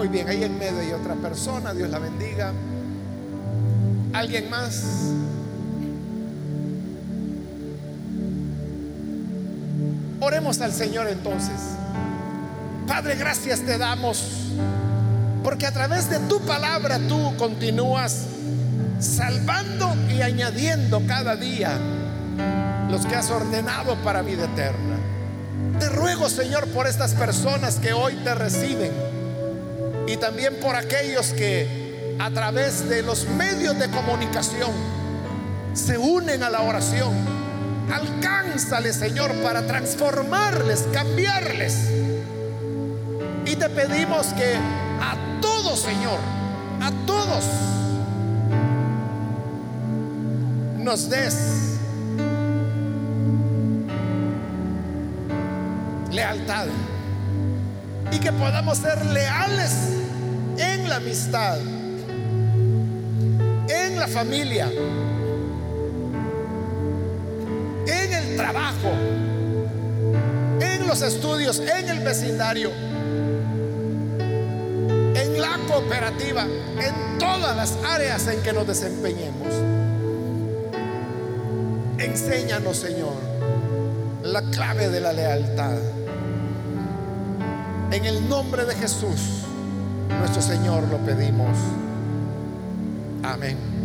Muy 0.07 0.19
bien, 0.19 0.29
ahí 0.29 0.45
en 0.45 0.57
medio 0.57 0.79
hay 0.79 0.93
otra 0.93 1.17
persona, 1.17 1.75
Dios 1.75 1.91
la 1.91 1.99
bendiga. 1.99 2.53
¿Alguien 4.13 4.49
más? 4.49 4.85
Oremos 10.21 10.61
al 10.61 10.73
Señor 10.73 11.09
entonces. 11.09 11.57
Padre, 12.87 13.17
gracias 13.17 13.63
te 13.63 13.79
damos 13.79 14.53
porque 15.43 15.67
a 15.67 15.73
través 15.73 16.09
de 16.09 16.21
tu 16.21 16.39
palabra 16.43 17.01
tú 17.09 17.37
continúas 17.37 18.27
salvando 19.01 19.93
y 20.09 20.23
añadiendo 20.23 21.05
cada 21.09 21.35
día 21.35 21.77
los 22.89 23.05
que 23.07 23.17
has 23.17 23.29
ordenado 23.33 23.97
para 24.05 24.23
vida 24.23 24.45
eterna. 24.45 24.99
Te 25.81 25.89
ruego, 25.89 26.31
Señor, 26.31 26.69
por 26.69 26.87
estas 26.87 27.13
personas 27.15 27.81
que 27.81 27.93
hoy 27.93 28.15
te 28.23 28.37
reciben 28.37 29.16
y 30.07 30.17
también 30.17 30.57
por 30.61 30.77
aquellos 30.77 31.33
que 31.33 32.15
a 32.19 32.31
través 32.31 32.89
de 32.89 33.03
los 33.03 33.27
medios 33.29 33.79
de 33.79 33.91
comunicación 33.91 34.71
se 35.75 35.99
unen 35.99 36.43
a 36.43 36.51
la 36.51 36.63
oración. 36.63 37.13
Alcánzale, 37.93 38.93
Señor, 38.93 39.33
para 39.43 39.67
transformarles, 39.67 40.87
cambiarles. 40.93 41.77
Y 43.45 43.57
te 43.57 43.69
pedimos 43.69 44.27
que 44.29 44.55
a 45.01 45.17
todos, 45.41 45.81
Señor, 45.81 46.19
a 46.81 46.91
todos, 47.07 47.45
nos 50.79 51.09
des 51.11 51.37
lealtad 56.11 56.67
y 58.11 58.19
que 58.19 58.33
podamos 58.33 58.79
ser 58.79 59.05
leales 59.07 59.96
en 60.59 60.89
la 60.89 60.97
amistad, 60.97 61.59
en 63.69 63.99
la 63.99 64.09
familia, 64.09 64.71
en 67.87 68.13
el 68.13 68.37
trabajo, 68.37 68.91
en 70.61 70.87
los 70.87 71.03
estudios, 71.03 71.59
en 71.61 71.89
el 71.89 72.01
vecindario, 72.01 72.71
en 74.19 75.41
la 75.41 75.59
cooperativa, 75.69 76.43
en 76.45 77.19
todas 77.19 77.57
las 77.57 77.77
áreas 77.85 78.27
en 78.29 78.43
que 78.43 78.53
nos 78.53 78.67
desempeñemos. 78.67 79.53
Enséñanos, 81.99 82.77
Señor, 82.77 83.15
la 84.23 84.43
clave 84.51 84.89
de 84.89 85.01
la 85.01 85.13
lealtad. 85.13 85.77
En 87.91 88.05
el 88.05 88.29
nombre 88.29 88.65
de 88.65 88.75
Jesús, 88.75 89.47
nuestro 90.09 90.43
Señor, 90.43 90.85
lo 90.89 90.99
pedimos. 90.99 91.57
Amén. 93.23 93.76